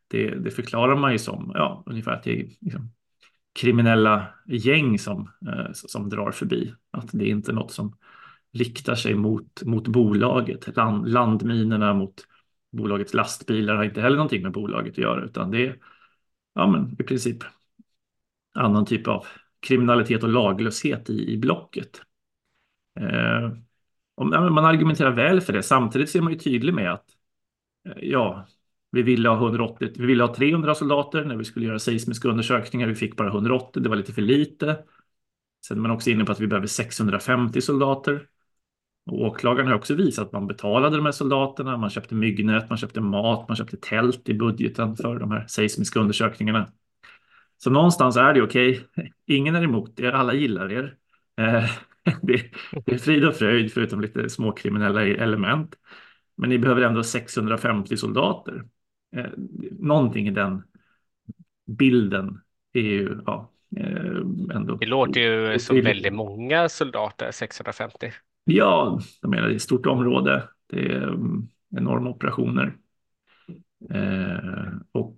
Det, 0.07 0.29
det, 0.29 0.51
förklarar 0.51 0.95
man 0.95 1.11
ju 1.11 1.19
som 1.19 1.51
ja, 1.55 1.83
ungefär 1.85 2.11
att 2.11 2.23
det 2.23 2.39
är 2.39 2.49
liksom, 2.59 2.91
kriminella 3.59 4.27
gäng 4.45 4.99
som, 4.99 5.29
eh, 5.47 5.71
som 5.73 6.09
drar 6.09 6.31
förbi. 6.31 6.73
Att 6.91 7.09
det 7.11 7.25
är 7.25 7.29
inte 7.29 7.51
något 7.51 7.71
som 7.71 7.97
riktar 8.53 8.95
sig 8.95 9.15
mot, 9.15 9.63
mot 9.63 9.87
bolaget. 9.87 10.75
Land, 10.75 11.09
landminerna 11.09 11.93
mot 11.93 12.27
bolagets 12.71 13.13
lastbilar 13.13 13.75
har 13.75 13.83
inte 13.83 14.01
heller 14.01 14.17
någonting 14.17 14.43
med 14.43 14.51
bolaget 14.51 14.91
att 14.91 14.97
göra, 14.97 15.25
utan 15.25 15.51
det 15.51 15.67
är 15.67 15.77
ja, 16.53 16.67
men 16.67 16.95
i 16.99 17.03
princip 17.03 17.37
annan 18.53 18.85
typ 18.85 19.07
av 19.07 19.25
kriminalitet 19.59 20.23
och 20.23 20.29
laglöshet 20.29 21.09
i, 21.09 21.33
i 21.33 21.37
blocket. 21.37 22.01
Eh, 22.99 23.51
man 24.17 24.65
argumenterar 24.65 25.11
väl 25.11 25.41
för 25.41 25.53
det. 25.53 25.63
Samtidigt 25.63 26.15
är 26.15 26.21
man 26.21 26.33
ju 26.33 26.39
tydlig 26.39 26.73
med 26.73 26.93
att 26.93 27.05
eh, 27.89 27.93
ja, 28.01 28.47
vi 28.91 29.01
ville 29.01 29.29
ha 29.29 29.37
180, 29.37 29.91
vi 29.95 30.05
ville 30.05 30.23
ha 30.23 30.35
300 30.35 30.75
soldater 30.75 31.25
när 31.25 31.35
vi 31.35 31.45
skulle 31.45 31.65
göra 31.65 31.79
seismiska 31.79 32.29
undersökningar. 32.29 32.87
Vi 32.87 32.95
fick 32.95 33.17
bara 33.17 33.27
180, 33.27 33.83
det 33.83 33.89
var 33.89 33.95
lite 33.95 34.13
för 34.13 34.21
lite. 34.21 34.77
Sen 35.67 35.77
är 35.77 35.81
man 35.81 35.91
också 35.91 36.09
inne 36.09 36.25
på 36.25 36.31
att 36.31 36.39
vi 36.39 36.47
behöver 36.47 36.67
650 36.67 37.61
soldater. 37.61 38.27
Och 39.05 39.21
åklagaren 39.21 39.67
har 39.67 39.75
också 39.75 39.95
visat 39.95 40.25
att 40.25 40.31
man 40.31 40.47
betalade 40.47 40.95
de 40.95 41.05
här 41.05 41.11
soldaterna. 41.11 41.77
Man 41.77 41.89
köpte 41.89 42.15
myggnät, 42.15 42.69
man 42.69 42.77
köpte 42.77 43.01
mat, 43.01 43.47
man 43.47 43.57
köpte 43.57 43.77
tält 43.77 44.29
i 44.29 44.33
budgeten 44.33 44.95
för 44.95 45.19
de 45.19 45.31
här 45.31 45.47
seismiska 45.47 45.99
undersökningarna. 45.99 46.71
Så 47.57 47.69
någonstans 47.69 48.17
är 48.17 48.33
det 48.33 48.41
okej. 48.41 48.71
Okay. 48.71 49.09
Ingen 49.25 49.55
är 49.55 49.63
emot 49.63 49.99
er, 49.99 50.11
alla 50.11 50.33
gillar 50.33 50.71
er. 50.71 50.97
Eh, 51.37 51.65
Eh, 52.11 52.15
det, 52.85 52.93
är 52.93 52.97
frid 52.97 53.25
och 53.25 53.35
fröjd 53.35 53.73
förutom 53.73 54.01
lite 54.01 54.29
småkriminella 54.29 55.05
element. 55.05 55.75
Men 56.35 56.49
ni 56.49 56.59
behöver 56.59 56.81
ändå 56.81 57.03
650 57.03 57.97
soldater. 57.97 58.63
Eh, 59.15 59.25
någonting 59.79 60.27
i 60.27 60.31
den 60.31 60.63
bilden 61.65 62.39
är 62.73 62.81
ju 62.81 63.21
ja, 63.25 63.51
eh, 63.77 64.55
ändå... 64.55 64.75
Det 64.75 64.85
låter 64.85 65.21
ju 65.21 65.59
som 65.59 65.81
väldigt 65.81 66.13
många 66.13 66.69
soldater, 66.69 67.31
650. 67.31 68.11
Ja, 68.43 68.99
jag 69.21 69.29
menar 69.29 69.47
det 69.47 69.53
är 69.53 69.55
ett 69.55 69.61
stort 69.61 69.85
område. 69.85 70.49
Det 70.67 70.91
är 70.91 71.07
um, 71.07 71.49
enorma 71.77 72.09
operationer. 72.09 72.77
Eh, 73.89 74.73
och 74.91 75.17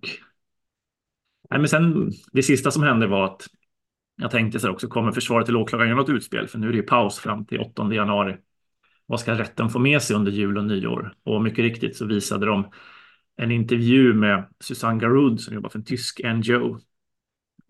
nej, 1.49 1.59
men 1.59 1.67
sen 1.67 2.11
det 2.31 2.43
sista 2.43 2.71
som 2.71 2.83
hände 2.83 3.07
var 3.07 3.25
att 3.25 3.47
jag 4.15 4.31
tänkte 4.31 4.59
så 4.59 4.67
här 4.67 4.73
också, 4.73 4.87
kommer 4.87 5.11
försvaret 5.11 5.45
till 5.45 5.55
åklagaren 5.55 5.89
göra 5.89 6.01
något 6.01 6.09
utspel? 6.09 6.47
För 6.47 6.59
nu 6.59 6.67
är 6.67 6.71
det 6.71 6.77
ju 6.77 6.83
paus 6.83 7.19
fram 7.19 7.45
till 7.45 7.59
8 7.59 7.93
januari. 7.93 8.37
Vad 9.05 9.19
ska 9.19 9.39
rätten 9.39 9.69
få 9.69 9.79
med 9.79 10.01
sig 10.01 10.15
under 10.15 10.31
jul 10.31 10.57
och 10.57 10.65
nyår? 10.65 11.13
Och 11.23 11.43
mycket 11.43 11.59
riktigt 11.59 11.97
så 11.97 12.05
visade 12.05 12.45
de 12.45 12.71
en 13.37 13.51
intervju 13.51 14.13
med 14.13 14.45
Susanne 14.59 14.99
Garud 14.99 15.39
som 15.39 15.53
jobbar 15.53 15.69
för 15.69 15.79
en 15.79 15.85
tysk 15.85 16.21
NGO. 16.23 16.79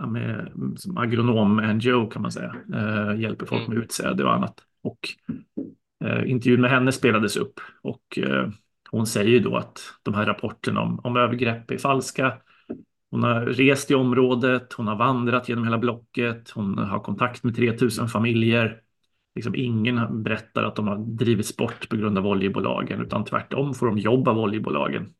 Med, 0.07 0.51
som 0.77 0.97
agronom 0.97 1.57
NGO 1.57 2.09
kan 2.09 2.21
man 2.21 2.31
säga. 2.31 2.55
Eh, 2.73 3.19
hjälper 3.21 3.45
folk 3.45 3.61
med 3.67 3.75
mm. 3.75 3.83
utsäde 3.83 4.23
och 4.23 4.33
annat. 4.33 4.63
Och 4.83 4.99
eh, 6.05 6.31
intervjun 6.31 6.61
med 6.61 6.71
henne 6.71 6.91
spelades 6.91 7.37
upp 7.37 7.59
och 7.81 8.19
eh, 8.19 8.49
hon 8.89 9.07
säger 9.07 9.39
då 9.39 9.57
att 9.57 9.79
de 10.03 10.13
här 10.13 10.25
rapporterna 10.25 10.81
om, 10.81 10.99
om 11.03 11.17
övergrepp 11.17 11.71
är 11.71 11.77
falska. 11.77 12.37
Hon 13.15 13.23
har 13.23 13.45
rest 13.45 13.91
i 13.91 13.95
området, 13.95 14.73
hon 14.73 14.87
har 14.87 14.95
vandrat 14.95 15.49
genom 15.49 15.63
hela 15.63 15.77
blocket, 15.77 16.49
hon 16.49 16.77
har 16.77 16.99
kontakt 16.99 17.43
med 17.43 17.55
3000 17.55 18.07
familjer. 18.07 18.81
Liksom 19.35 19.55
ingen 19.55 20.23
berättar 20.23 20.63
att 20.63 20.75
de 20.75 20.87
har 20.87 20.97
drivits 20.97 21.57
bort 21.57 21.89
på 21.89 21.95
grund 21.95 22.17
av 22.17 22.27
oljebolagen, 22.27 23.01
utan 23.01 23.25
tvärtom 23.25 23.73
får 23.73 23.87
de 23.87 23.97
jobb 23.97 24.27
av 24.27 24.39
oljebolagen. 24.39 25.13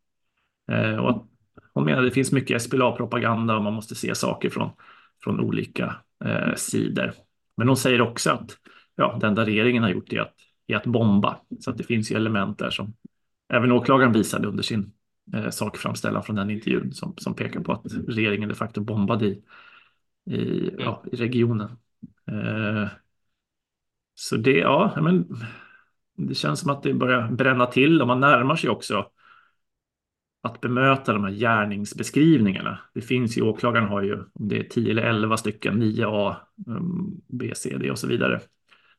Eh, 0.72 0.96
och 0.96 1.28
hon 1.74 1.86
menar 1.86 2.00
att 2.00 2.08
det 2.08 2.12
finns 2.12 2.32
mycket 2.32 2.62
SPLA-propaganda 2.62 3.56
och 3.56 3.64
man 3.64 3.74
måste 3.74 3.96
se 3.96 4.16
saker 4.16 4.50
från, 4.50 4.70
från 5.24 5.40
olika 5.40 5.96
eh, 6.26 6.54
sidor. 6.56 7.14
Men 7.58 7.68
hon 7.68 7.78
säger 7.78 8.02
också 8.02 8.32
att 8.32 8.58
ja, 8.96 9.18
det 9.22 9.28
enda 9.28 9.46
regeringen 9.46 9.84
har 9.84 9.90
gjort 9.90 10.14
är 10.14 10.20
att, 10.20 10.36
är 10.68 10.76
att 10.76 10.86
bomba. 10.86 11.38
Så 11.60 11.72
att 11.72 11.78
det 11.78 11.84
finns 11.84 12.12
ju 12.12 12.16
element 12.16 12.60
där 12.60 12.70
som 12.70 12.94
även 13.54 13.72
åklagaren 13.72 14.14
visade 14.14 14.48
under 14.48 14.64
sin 14.64 14.92
eh, 15.34 15.50
sakframställan 15.50 16.24
från 16.24 16.36
den 16.36 16.50
intervjun 16.50 16.94
som, 16.94 17.14
som 17.18 17.36
pekar 17.36 17.60
på 17.60 17.72
att 17.72 17.86
regeringen 18.08 18.50
de 18.50 18.56
facto 18.56 18.82
bombade 18.82 19.26
i, 19.26 19.42
i, 20.26 20.70
mm. 20.70 20.76
ja, 20.80 21.04
i 21.12 21.16
regionen. 21.16 21.70
Eh, 22.28 22.88
så 24.16 24.38
det, 24.38 24.58
ja, 24.58 24.98
men 25.02 25.28
det 26.16 26.36
känns 26.36 26.60
som 26.60 26.70
att 26.70 26.84
det 26.84 26.94
börjar 26.94 27.32
bränna 27.32 27.66
till 27.66 28.02
och 28.02 28.08
man 28.08 28.20
närmar 28.20 28.56
sig 28.56 28.70
också 28.70 29.10
att 30.42 30.62
bemöta 30.62 31.14
de 31.14 31.24
här 31.24 31.32
gärningsbeskrivningarna. 31.32 32.80
Det 32.94 33.02
finns 33.02 33.38
ju, 33.38 33.42
åklagaren 33.42 33.88
har 33.88 34.02
ju, 34.02 34.14
om 34.14 34.48
det 34.48 34.60
är 34.60 34.64
10 34.64 34.92
eller 34.92 35.04
11 35.04 35.38
stycken, 35.38 35.84
9A, 35.84 36.36
um, 36.68 37.22
B, 37.28 37.52
C, 37.56 37.78
D 37.78 37.92
och 37.92 38.00
så 38.00 38.08
vidare, 38.08 38.42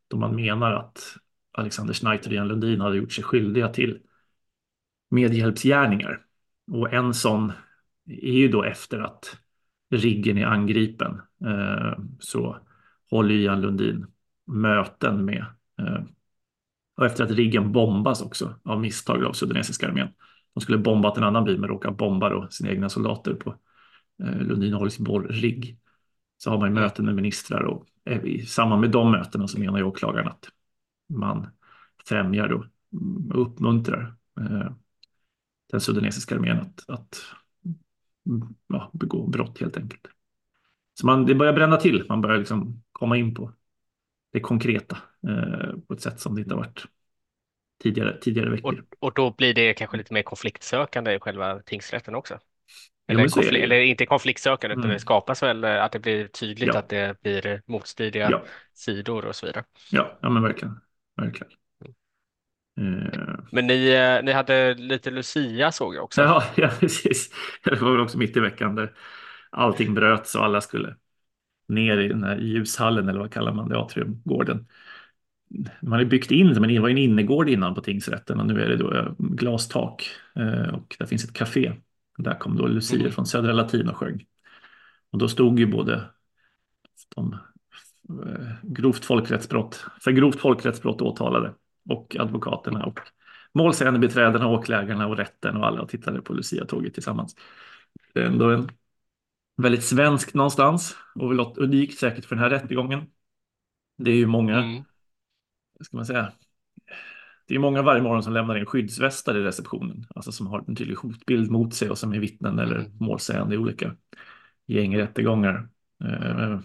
då 0.08 0.16
man 0.16 0.36
menar 0.36 0.72
att 0.72 1.16
Alexander 1.52 1.94
Schneider 1.94 2.40
och 2.40 2.46
Lundin 2.46 2.80
hade 2.80 2.96
gjort 2.96 3.12
sig 3.12 3.24
skyldiga 3.24 3.68
till 3.68 3.98
medhjälpsgärningar. 5.10 6.22
Och 6.72 6.92
en 6.92 7.14
sån 7.14 7.52
är 8.06 8.32
ju 8.32 8.48
då 8.48 8.62
efter 8.62 8.98
att 8.98 9.36
riggen 9.90 10.38
är 10.38 10.46
angripen 10.46 11.20
eh, 11.44 11.98
så 12.18 12.58
håller 13.10 13.34
Ian 13.34 13.60
Lundin 13.60 14.06
möten 14.46 15.24
med 15.24 15.44
eh, 15.78 16.02
och 16.96 17.06
efter 17.06 17.24
att 17.24 17.30
riggen 17.30 17.72
bombas 17.72 18.22
också 18.22 18.54
av 18.64 18.80
misstag 18.80 19.24
av 19.24 19.32
sudanesiska 19.32 19.88
armén. 19.88 20.08
De 20.54 20.60
skulle 20.60 20.78
bombat 20.78 21.16
en 21.16 21.24
annan 21.24 21.44
by 21.44 21.58
men 21.58 21.68
råkar 21.68 21.90
bomba 21.90 22.28
då 22.28 22.48
sina 22.50 22.70
egna 22.70 22.88
soldater 22.88 23.34
på 23.34 23.56
eh, 24.22 24.40
Lundin 24.40 24.74
Oils 24.74 25.00
rigg. 25.30 25.78
Så 26.38 26.50
har 26.50 26.58
man 26.58 26.74
möten 26.74 27.04
med 27.04 27.14
ministrar 27.14 27.62
och 27.62 27.86
eh, 28.04 28.24
i 28.24 28.46
samband 28.46 28.80
med 28.80 28.90
de 28.90 29.10
mötena 29.10 29.48
så 29.48 29.58
menar 29.58 29.78
ju 29.78 29.84
åklagaren 29.84 30.28
att 30.28 30.48
man 31.08 31.46
främjar 32.08 32.46
mm, 32.46 33.30
och 33.30 33.42
uppmuntrar 33.42 34.14
eh, 34.40 34.72
den 35.70 35.80
sudanesiska 35.80 36.34
armén 36.34 36.60
att, 36.60 36.90
att 36.90 37.22
ja, 38.68 38.90
begå 38.92 39.26
brott 39.26 39.60
helt 39.60 39.76
enkelt. 39.76 40.06
Så 41.00 41.06
man, 41.06 41.26
det 41.26 41.34
börjar 41.34 41.52
bränna 41.52 41.76
till, 41.76 42.06
man 42.08 42.20
börjar 42.20 42.38
liksom 42.38 42.82
komma 42.92 43.16
in 43.16 43.34
på 43.34 43.52
det 44.32 44.40
konkreta 44.40 44.98
eh, 45.28 45.78
på 45.88 45.94
ett 45.94 46.00
sätt 46.00 46.20
som 46.20 46.34
det 46.34 46.40
inte 46.40 46.54
har 46.54 46.62
varit 46.62 46.84
tidigare, 47.82 48.18
tidigare 48.20 48.50
veckor. 48.50 48.84
Och, 48.90 49.06
och 49.08 49.14
då 49.14 49.30
blir 49.30 49.54
det 49.54 49.74
kanske 49.74 49.96
lite 49.96 50.14
mer 50.14 50.22
konfliktsökande 50.22 51.14
i 51.14 51.20
själva 51.20 51.62
tingsrätten 51.62 52.14
också? 52.14 52.38
Eller, 53.08 53.22
jo, 53.22 53.28
konflikt, 53.28 53.64
eller 53.64 53.80
inte 53.80 54.06
konfliktsökande, 54.06 54.74
mm. 54.74 54.84
utan 54.84 54.90
det 54.90 55.00
skapas 55.00 55.42
väl 55.42 55.64
eh, 55.64 55.84
att 55.84 55.92
det 55.92 55.98
blir 55.98 56.28
tydligt 56.28 56.68
ja. 56.68 56.78
att 56.78 56.88
det 56.88 57.20
blir 57.22 57.62
motstridiga 57.66 58.30
ja. 58.30 58.42
sidor 58.74 59.24
och 59.24 59.36
så 59.36 59.46
vidare. 59.46 59.64
Ja, 59.90 60.18
ja 60.22 60.30
men 60.30 60.42
verkligen. 60.42 60.80
verkligen. 61.16 61.52
Uh... 62.80 63.38
Men 63.52 63.66
ni, 63.66 63.88
eh, 63.88 64.24
ni 64.24 64.32
hade 64.32 64.74
lite 64.74 65.10
Lucia 65.10 65.72
såg 65.72 65.94
jag 65.94 66.04
också. 66.04 66.22
Ja, 66.22 66.44
ja, 66.54 66.70
precis. 66.80 67.30
Det 67.64 67.80
var 67.82 67.92
väl 67.92 68.00
också 68.00 68.18
mitt 68.18 68.36
i 68.36 68.40
veckan 68.40 68.74
där 68.74 68.92
allting 69.50 69.94
bröts 69.94 70.34
och 70.34 70.44
alla 70.44 70.60
skulle 70.60 70.96
ner 71.68 71.98
i 71.98 72.08
den 72.08 72.24
här 72.24 72.36
ljushallen 72.36 73.08
eller 73.08 73.20
vad 73.20 73.32
kallar 73.32 73.52
man 73.52 73.68
det, 73.68 73.78
atriumgården 73.78 74.66
man 75.80 75.98
har 75.98 76.04
byggt 76.04 76.30
in, 76.30 76.46
men 76.60 76.68
det 76.68 76.78
var 76.78 76.88
en 76.88 76.98
innergård 76.98 77.48
innan 77.48 77.74
på 77.74 77.80
tingsrätten 77.80 78.40
och 78.40 78.46
nu 78.46 78.62
är 78.62 78.68
det 78.68 78.76
då 78.76 78.94
eh, 78.94 79.12
glastak 79.18 80.10
eh, 80.34 80.74
och 80.74 80.96
där 80.98 81.06
finns 81.06 81.24
ett 81.24 81.32
café. 81.32 81.72
Där 82.18 82.34
kom 82.34 82.56
då 82.56 82.66
Lucia 82.66 83.00
mm. 83.00 83.12
från 83.12 83.26
Södra 83.26 83.52
Latin 83.52 83.88
och 83.88 83.96
sjöng. 83.96 84.24
Och 85.10 85.18
då 85.18 85.28
stod 85.28 85.58
ju 85.58 85.66
både 85.66 86.02
de 87.14 87.36
grovt 88.62 89.04
folkrättsbrott, 89.04 89.86
för 90.00 90.10
grovt 90.10 90.40
folkrättsbrott 90.40 91.02
åtalade 91.02 91.54
och 91.88 92.16
advokaterna 92.18 92.84
och 92.84 93.00
målsägandebiträdena, 93.52 94.48
åklagarna 94.48 95.06
och 95.06 95.16
rätten 95.16 95.56
och 95.56 95.66
alla 95.66 95.80
och 95.80 95.88
tittade 95.88 96.22
på 96.22 96.32
Lucia-tåget 96.32 96.94
tillsammans. 96.94 97.36
Det 98.12 98.20
är 98.20 98.24
ändå 98.24 98.50
en 98.50 98.70
väldigt 99.56 99.84
svensk 99.84 100.34
någonstans 100.34 100.96
och 101.14 101.58
unikt 101.58 101.98
säkert 101.98 102.24
för 102.24 102.36
den 102.36 102.42
här 102.42 102.50
rättegången. 102.50 103.06
Det 103.98 104.10
är 104.10 104.16
ju 104.16 104.26
många 104.26 104.58
mm 104.58 104.84
ska 105.80 105.96
man 105.96 106.06
säga, 106.06 106.32
det 107.46 107.54
är 107.54 107.58
många 107.58 107.82
varje 107.82 108.02
morgon 108.02 108.22
som 108.22 108.32
lämnar 108.32 108.58
in 108.58 108.66
skyddsvästar 108.66 109.36
i 109.36 109.42
receptionen, 109.42 110.06
alltså 110.14 110.32
som 110.32 110.46
har 110.46 110.64
en 110.68 110.76
tydlig 110.76 110.94
hotbild 110.94 111.50
mot 111.50 111.74
sig 111.74 111.90
och 111.90 111.98
som 111.98 112.12
är 112.12 112.18
vittnen 112.18 112.58
eller 112.58 112.76
mm. 112.76 112.92
målsägande 113.00 113.54
i 113.54 113.58
olika 113.58 113.96
gängrättegångar. 114.66 115.68
Eh, 116.04 116.60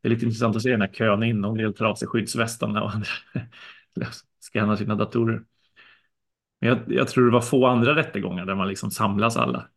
det 0.00 0.08
är 0.08 0.10
lite 0.10 0.24
intressant 0.24 0.56
att 0.56 0.62
se 0.62 0.70
den 0.70 0.80
här 0.80 0.92
kön 0.92 1.22
in, 1.22 1.44
en 1.44 1.54
del 1.54 1.74
tar 1.74 1.84
av 1.84 1.94
sig 1.94 2.08
skyddsvästarna 2.08 2.82
och 2.82 2.90
andra 2.90 3.08
skannar 4.40 4.76
sina 4.76 4.94
datorer. 4.94 5.42
Men 6.60 6.68
jag, 6.68 6.78
jag, 6.86 7.08
tror 7.08 7.24
det 7.24 7.32
var 7.32 7.40
få 7.40 7.66
andra 7.66 7.96
rättegångar 7.96 8.46
där 8.46 8.54
man 8.54 8.68
liksom 8.68 8.90
samlas 8.90 9.36
alla. 9.36 9.68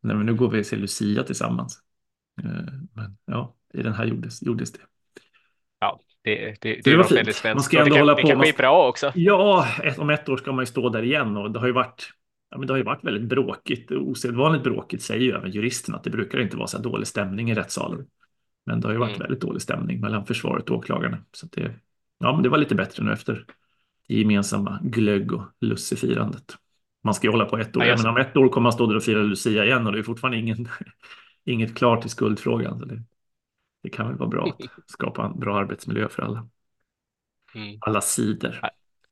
Men 0.00 0.26
nu 0.26 0.34
går 0.34 0.50
vi 0.50 0.62
och 0.62 0.66
ser 0.66 0.76
Lucia 0.76 1.22
tillsammans. 1.22 1.78
Eh, 2.42 2.72
men 2.92 3.16
ja, 3.24 3.54
i 3.74 3.82
den 3.82 3.92
här 3.92 4.04
gjordes, 4.04 4.42
gjordes 4.42 4.72
det. 4.72 4.80
Ja, 5.80 6.00
det, 6.22 6.34
det, 6.34 6.56
det, 6.60 6.80
det 6.84 6.90
är 6.90 6.96
nog 6.96 7.12
väldigt 7.12 7.36
svenskt. 7.36 7.56
Man 7.56 7.62
ska 7.62 7.78
ändå 7.78 7.94
det, 7.94 8.00
hålla 8.00 8.14
på. 8.14 8.20
Det 8.20 8.28
kanske 8.28 8.48
är 8.48 8.56
bra 8.56 8.88
också. 8.88 9.12
Ja, 9.14 9.66
ett, 9.82 9.98
om 9.98 10.10
ett 10.10 10.28
år 10.28 10.36
ska 10.36 10.52
man 10.52 10.62
ju 10.62 10.66
stå 10.66 10.88
där 10.88 11.02
igen 11.02 11.36
och 11.36 11.50
det 11.50 11.58
har 11.58 11.66
ju 11.66 11.72
varit 11.72 12.12
Ja, 12.52 12.58
men 12.58 12.66
det 12.66 12.72
har 12.72 12.78
ju 12.78 12.84
varit 12.84 13.04
väldigt 13.04 13.28
bråkigt, 13.28 13.90
osedvanligt 13.90 14.64
bråkigt 14.64 15.02
säger 15.02 15.20
ju 15.20 15.32
även 15.32 15.50
juristen 15.50 15.94
att 15.94 16.04
det 16.04 16.10
brukar 16.10 16.40
inte 16.40 16.56
vara 16.56 16.66
så 16.66 16.76
här 16.76 16.84
dålig 16.84 17.06
stämning 17.06 17.50
i 17.50 17.54
rättssalen. 17.54 18.06
Men 18.66 18.80
det 18.80 18.88
har 18.88 18.92
ju 18.92 18.98
varit 18.98 19.16
mm. 19.16 19.20
väldigt 19.20 19.40
dålig 19.40 19.62
stämning 19.62 20.00
mellan 20.00 20.26
försvaret 20.26 20.70
och 20.70 20.76
åklagarna. 20.76 21.18
Så 21.32 21.46
det, 21.46 21.74
ja, 22.18 22.32
men 22.32 22.42
det 22.42 22.48
var 22.48 22.58
lite 22.58 22.74
bättre 22.74 23.04
nu 23.04 23.12
efter 23.12 23.46
gemensamma 24.18 24.80
glögg 24.82 25.32
och 25.32 25.42
lussefirandet. 25.60 26.56
Man 27.04 27.14
ska 27.14 27.26
ju 27.26 27.30
hålla 27.30 27.44
på 27.44 27.58
ett 27.58 27.76
år, 27.76 27.84
ja, 27.84 27.96
men 27.96 28.06
om 28.06 28.16
ett 28.16 28.36
år 28.36 28.48
kommer 28.48 28.62
man 28.62 28.72
stå 28.72 28.86
där 28.86 28.96
och 28.96 29.02
fira 29.02 29.22
Lucia 29.22 29.64
igen 29.64 29.86
och 29.86 29.92
det 29.92 29.98
är 29.98 30.02
fortfarande 30.02 30.38
ingen, 30.38 30.68
inget 31.44 31.76
klart 31.76 32.06
i 32.06 32.08
skuldfrågan. 32.08 32.78
Så 32.78 32.84
det, 32.84 33.02
det 33.82 33.90
kan 33.90 34.08
väl 34.08 34.16
vara 34.16 34.28
bra 34.28 34.44
att 34.46 34.70
skapa 34.86 35.24
en 35.24 35.40
bra 35.40 35.58
arbetsmiljö 35.58 36.08
för 36.08 36.22
alla. 36.22 36.48
Mm. 37.54 37.78
Alla 37.80 38.00
sidor. 38.00 38.60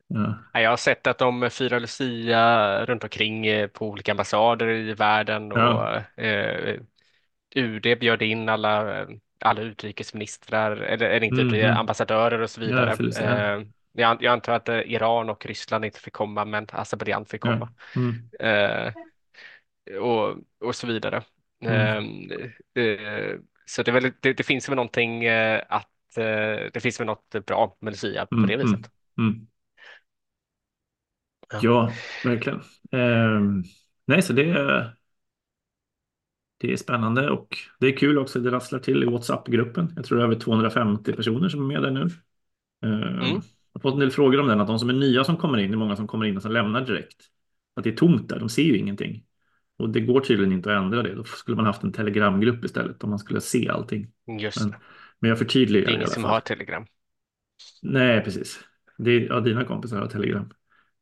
Ja. 0.06 0.60
Jag 0.60 0.70
har 0.70 0.76
sett 0.76 1.06
att 1.06 1.18
de 1.18 1.50
firar 1.50 1.80
Lucia 1.80 2.84
runt 2.84 3.04
omkring 3.04 3.46
eh, 3.46 3.66
på 3.66 3.88
olika 3.88 4.12
ambassader 4.12 4.68
i 4.68 4.94
världen 4.94 5.52
och 5.52 5.58
ja. 5.58 6.02
eh, 6.16 6.80
UD 7.54 7.98
bjöd 8.00 8.22
in 8.22 8.48
alla, 8.48 9.06
alla 9.40 9.60
utrikesministrar, 9.60 10.76
eller, 10.76 11.10
eller 11.10 11.26
inte 11.26 11.42
mm, 11.42 11.54
mm. 11.54 11.76
ambassadörer 11.76 12.40
och 12.40 12.50
så 12.50 12.60
vidare. 12.60 12.96
Ja, 12.98 13.20
eh, 13.20 13.62
jag, 13.92 14.22
jag, 14.22 14.33
antar 14.33 14.53
att 14.53 14.68
eh, 14.68 14.79
Iran 14.79 15.31
och 15.31 15.46
Ryssland 15.46 15.85
inte 15.85 16.00
fick 16.00 16.12
komma, 16.12 16.44
men 16.44 16.66
Azerbajdzjan 16.72 17.26
fick 17.26 17.40
komma. 17.40 17.68
Mm. 17.96 18.31
Eh, 18.40 18.92
och, 20.00 20.37
och 20.61 20.74
så 20.74 20.87
vidare. 20.87 21.22
Mm. 21.61 22.31
Eh, 22.74 23.38
så 23.64 23.83
det, 23.83 23.92
väl, 23.92 24.12
det, 24.20 24.33
det, 24.33 24.42
finns 24.42 24.68
väl 24.68 24.76
någonting 24.76 25.29
att 25.68 25.87
det 26.72 26.83
finns 26.83 27.00
väl 27.00 27.07
något 27.07 27.46
bra 27.46 27.76
med 27.81 27.92
Lucia 27.92 28.26
på 28.26 28.37
det 28.37 28.57
viset. 28.57 28.90
Ja, 31.62 31.92
verkligen. 32.24 32.61
Eh, 32.92 33.40
nej, 34.07 34.22
så 34.22 34.33
det, 34.33 34.44
det 36.59 36.72
är 36.72 36.76
spännande 36.76 37.31
och 37.31 37.57
det 37.81 37.87
är 37.87 37.96
kul 37.96 38.18
också. 38.18 38.40
Det 38.40 38.50
rasslar 38.50 38.79
till 38.79 39.03
i 39.03 39.07
WhatsApp-gruppen. 39.07 39.92
Jag 39.96 40.05
tror 40.05 40.18
det 40.18 40.24
är 40.24 40.26
över 40.26 40.40
250 40.40 41.12
personer 41.12 41.48
som 41.48 41.61
är 41.61 41.66
med 41.74 41.83
där 41.83 41.90
nu. 41.90 42.09
Eh, 42.85 43.29
mm. 43.29 43.40
Jag 43.72 43.80
har 43.80 43.90
fått 43.90 43.94
en 43.94 44.00
del 44.00 44.11
frågor 44.11 44.40
om 44.40 44.46
den, 44.46 44.61
att 44.61 44.66
de 44.66 44.78
som 44.78 44.88
är 44.88 44.94
nya 44.94 45.24
som 45.24 45.37
kommer 45.37 45.59
in, 45.59 45.70
det 45.70 45.74
är 45.74 45.78
många 45.78 45.96
som 45.96 46.06
kommer 46.06 46.26
in 46.26 46.37
och 46.37 46.42
som 46.42 46.52
lämnar 46.52 46.80
direkt. 46.80 47.16
Att 47.76 47.85
det 47.85 47.90
är 47.90 47.96
tomt 47.96 48.28
där, 48.28 48.38
de 48.38 48.48
ser 48.48 48.62
ju 48.62 48.76
ingenting. 48.76 49.24
Och 49.78 49.90
det 49.90 50.00
går 50.00 50.20
tydligen 50.20 50.52
inte 50.52 50.72
att 50.72 50.83
ändra 50.83 51.02
det. 51.02 51.14
Då 51.14 51.24
skulle 51.24 51.56
man 51.56 51.66
haft 51.66 51.83
en 51.83 51.92
telegramgrupp 51.92 52.64
istället 52.64 53.04
om 53.04 53.11
man 53.11 53.18
skulle 53.18 53.40
se 53.40 53.68
allting. 53.68 54.06
Just 54.40 54.61
men, 54.61 54.74
men 55.18 55.28
jag 55.28 55.38
förtydligar 55.38 55.87
Det 55.87 55.92
är 55.92 55.96
ingen 55.96 56.09
som 56.09 56.24
har 56.24 56.40
telegram. 56.40 56.87
Nej, 57.83 58.20
precis. 58.24 58.61
Det 58.98 59.11
är, 59.11 59.20
ja, 59.20 59.40
dina 59.40 59.64
kompisar 59.64 60.00
har 60.00 60.06
telegram. 60.06 60.52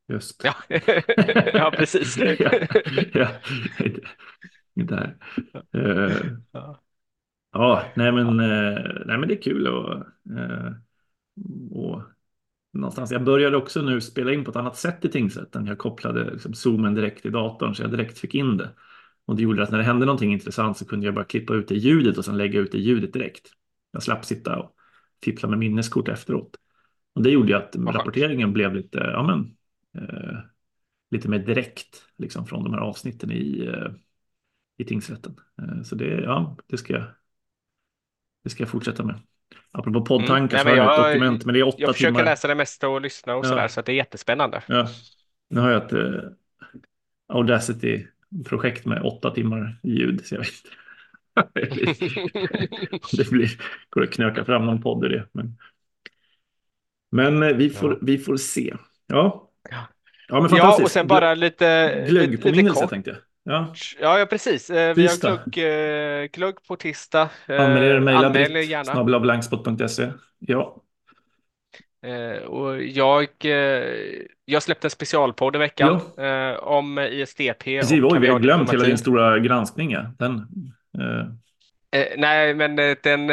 Just. 0.09 0.45
Ja, 0.45 0.55
ja 1.53 1.73
precis. 1.77 2.17
ja, 2.39 2.51
ja. 3.13 3.29
Där. 4.75 5.17
Uh, 5.77 6.17
ja. 6.53 6.83
ja, 7.53 7.85
nej 7.97 8.13
men, 8.13 8.41
uh, 8.41 9.07
nej 9.07 9.19
men 9.19 9.29
det 9.29 9.35
är 9.35 9.43
kul 9.43 9.67
och, 9.67 9.97
uh, 10.31 10.73
och 11.71 12.03
någonstans. 12.81 13.11
Jag 13.11 13.25
började 13.25 13.57
också 13.57 13.83
nu 13.83 14.01
spela 14.01 14.33
in 14.33 14.45
på 14.45 14.51
ett 14.51 14.57
annat 14.57 14.77
sätt 14.77 15.05
i 15.05 15.09
tingsrätten. 15.09 15.67
Jag 15.67 15.79
kopplade 15.79 16.31
liksom 16.31 16.55
zoomen 16.55 16.95
direkt 16.95 17.27
i 17.27 17.31
datorn 17.31 17.75
så 17.75 17.83
jag 17.83 17.91
direkt 17.91 18.19
fick 18.19 18.35
in 18.35 18.57
det. 18.57 18.71
Och 19.25 19.37
det 19.37 19.43
gjorde 19.43 19.63
att 19.63 19.71
när 19.71 19.79
det 19.79 19.85
hände 19.85 20.07
någonting 20.07 20.33
intressant 20.33 20.77
så 20.77 20.85
kunde 20.85 21.07
jag 21.07 21.15
bara 21.15 21.25
klippa 21.25 21.55
ut 21.55 21.69
det 21.69 21.75
ljudet 21.75 22.19
och 22.19 22.25
sen 22.25 22.37
lägga 22.37 22.61
ut 22.61 22.73
det 22.73 22.79
ljudet 22.79 23.13
direkt. 23.13 23.51
Jag 23.91 24.03
slapp 24.03 24.25
sitta 24.25 24.59
och 24.59 24.75
fippla 25.25 25.49
med 25.49 25.59
minneskort 25.59 26.09
efteråt. 26.09 26.57
Och 27.15 27.23
det 27.23 27.31
gjorde 27.31 27.49
ju 27.49 27.55
att 27.55 27.77
rapporteringen 27.77 28.53
blev 28.53 28.75
lite, 28.75 28.99
ja 28.99 29.23
men 29.23 29.57
eh, 30.03 30.39
lite 31.11 31.29
mer 31.29 31.39
direkt 31.39 32.05
liksom, 32.17 32.47
från 32.47 32.65
de 32.65 32.73
här 32.73 32.81
avsnitten 32.81 33.33
i, 33.33 33.67
eh, 33.67 33.91
i 34.77 34.85
tingsrätten. 34.85 35.41
Eh, 35.63 35.83
så 35.83 35.95
det, 35.95 36.21
ja, 36.21 36.57
det, 36.67 36.79
ska 36.79 36.93
jag, 36.93 37.05
det 38.45 38.51
ska 38.51 38.63
jag 38.63 38.71
fortsätta 38.71 39.05
med. 39.05 39.21
Apropå 39.73 40.05
poddtankar 40.05 40.61
mm. 40.61 40.77
så 40.77 40.83
har 40.83 40.89
jag, 40.89 41.01
ett 41.01 41.13
dokument, 41.13 41.45
men 41.45 41.53
det 41.55 41.61
är 41.61 41.69
åtta 41.69 41.77
Jag 41.79 41.95
försöker 41.95 42.13
timmar. 42.13 42.25
läsa 42.25 42.49
det 42.49 42.55
mesta 42.55 42.89
och 42.89 43.01
lyssna 43.01 43.37
och 43.37 43.45
ja. 43.45 43.49
sådär, 43.49 43.69
så 43.69 43.83
det 43.83 43.93
är 43.93 43.97
jättespännande. 43.97 44.63
Ja. 44.67 44.89
Nu 45.51 45.61
har 45.61 45.71
jag 45.71 45.85
ett 45.85 45.93
eh, 45.93 46.31
Audacity-projekt 47.29 48.87
med 48.87 49.03
åtta 49.03 49.31
timmar 49.31 49.81
ljud, 49.83 50.27
så 50.27 50.35
jag 50.35 50.41
vet 50.41 50.49
inte. 50.49 50.71
det 53.17 53.31
blir, 53.31 53.51
går 53.91 54.03
att 54.03 54.11
knöka 54.11 54.45
fram 54.45 54.67
någon 54.67 54.83
podd 54.83 55.05
i 55.05 55.09
det. 55.09 55.27
Men, 55.33 55.59
men 57.11 57.43
eh, 57.43 57.57
vi, 57.57 57.71
får, 57.71 57.93
ja. 57.93 57.99
vi 58.03 58.19
får 58.19 58.37
se. 58.37 58.75
Ja, 59.07 59.49
Ja, 60.29 60.41
men 60.41 60.57
ja 60.57 60.79
och 60.83 60.91
sen 60.91 61.07
bara 61.07 61.35
lite... 61.35 62.07
Glöggpåminnelse 62.09 62.87
tänkte 62.87 63.11
jag. 63.11 63.19
Ja. 63.49 63.75
ja, 64.01 64.19
ja 64.19 64.27
precis. 64.27 64.71
Eh, 64.71 64.95
vi 64.95 65.07
har 65.07 65.17
glögg, 65.21 65.59
eh, 65.59 66.27
glögg 66.27 66.63
på 66.69 66.77
tisdag. 66.77 67.29
Eh, 67.47 67.65
Anmäl 67.65 67.83
er, 67.83 68.01
mejla 68.01 68.31
britt, 68.31 68.87
snabbelabblankspot.se. 68.87 70.11
Ja. 70.39 70.83
Och 72.47 72.83
jag, 72.83 73.29
jag 74.45 74.63
släppte 74.63 74.87
en 74.87 74.91
specialpodd 74.91 75.57
i 75.57 75.59
veckan 75.59 76.01
ja. 76.17 76.59
om 76.59 76.99
ISDP. 76.99 77.65
Precis, 77.65 78.03
oj, 78.03 78.19
vi 78.19 78.29
har 78.29 78.39
glömt 78.39 78.73
hela 78.73 78.85
din 78.85 78.99
stora 78.99 79.39
granskning. 79.39 79.97
Den, 80.19 80.35
eh... 81.93 82.07
nej, 82.17 82.55
men 82.55 82.77
den... 83.03 83.31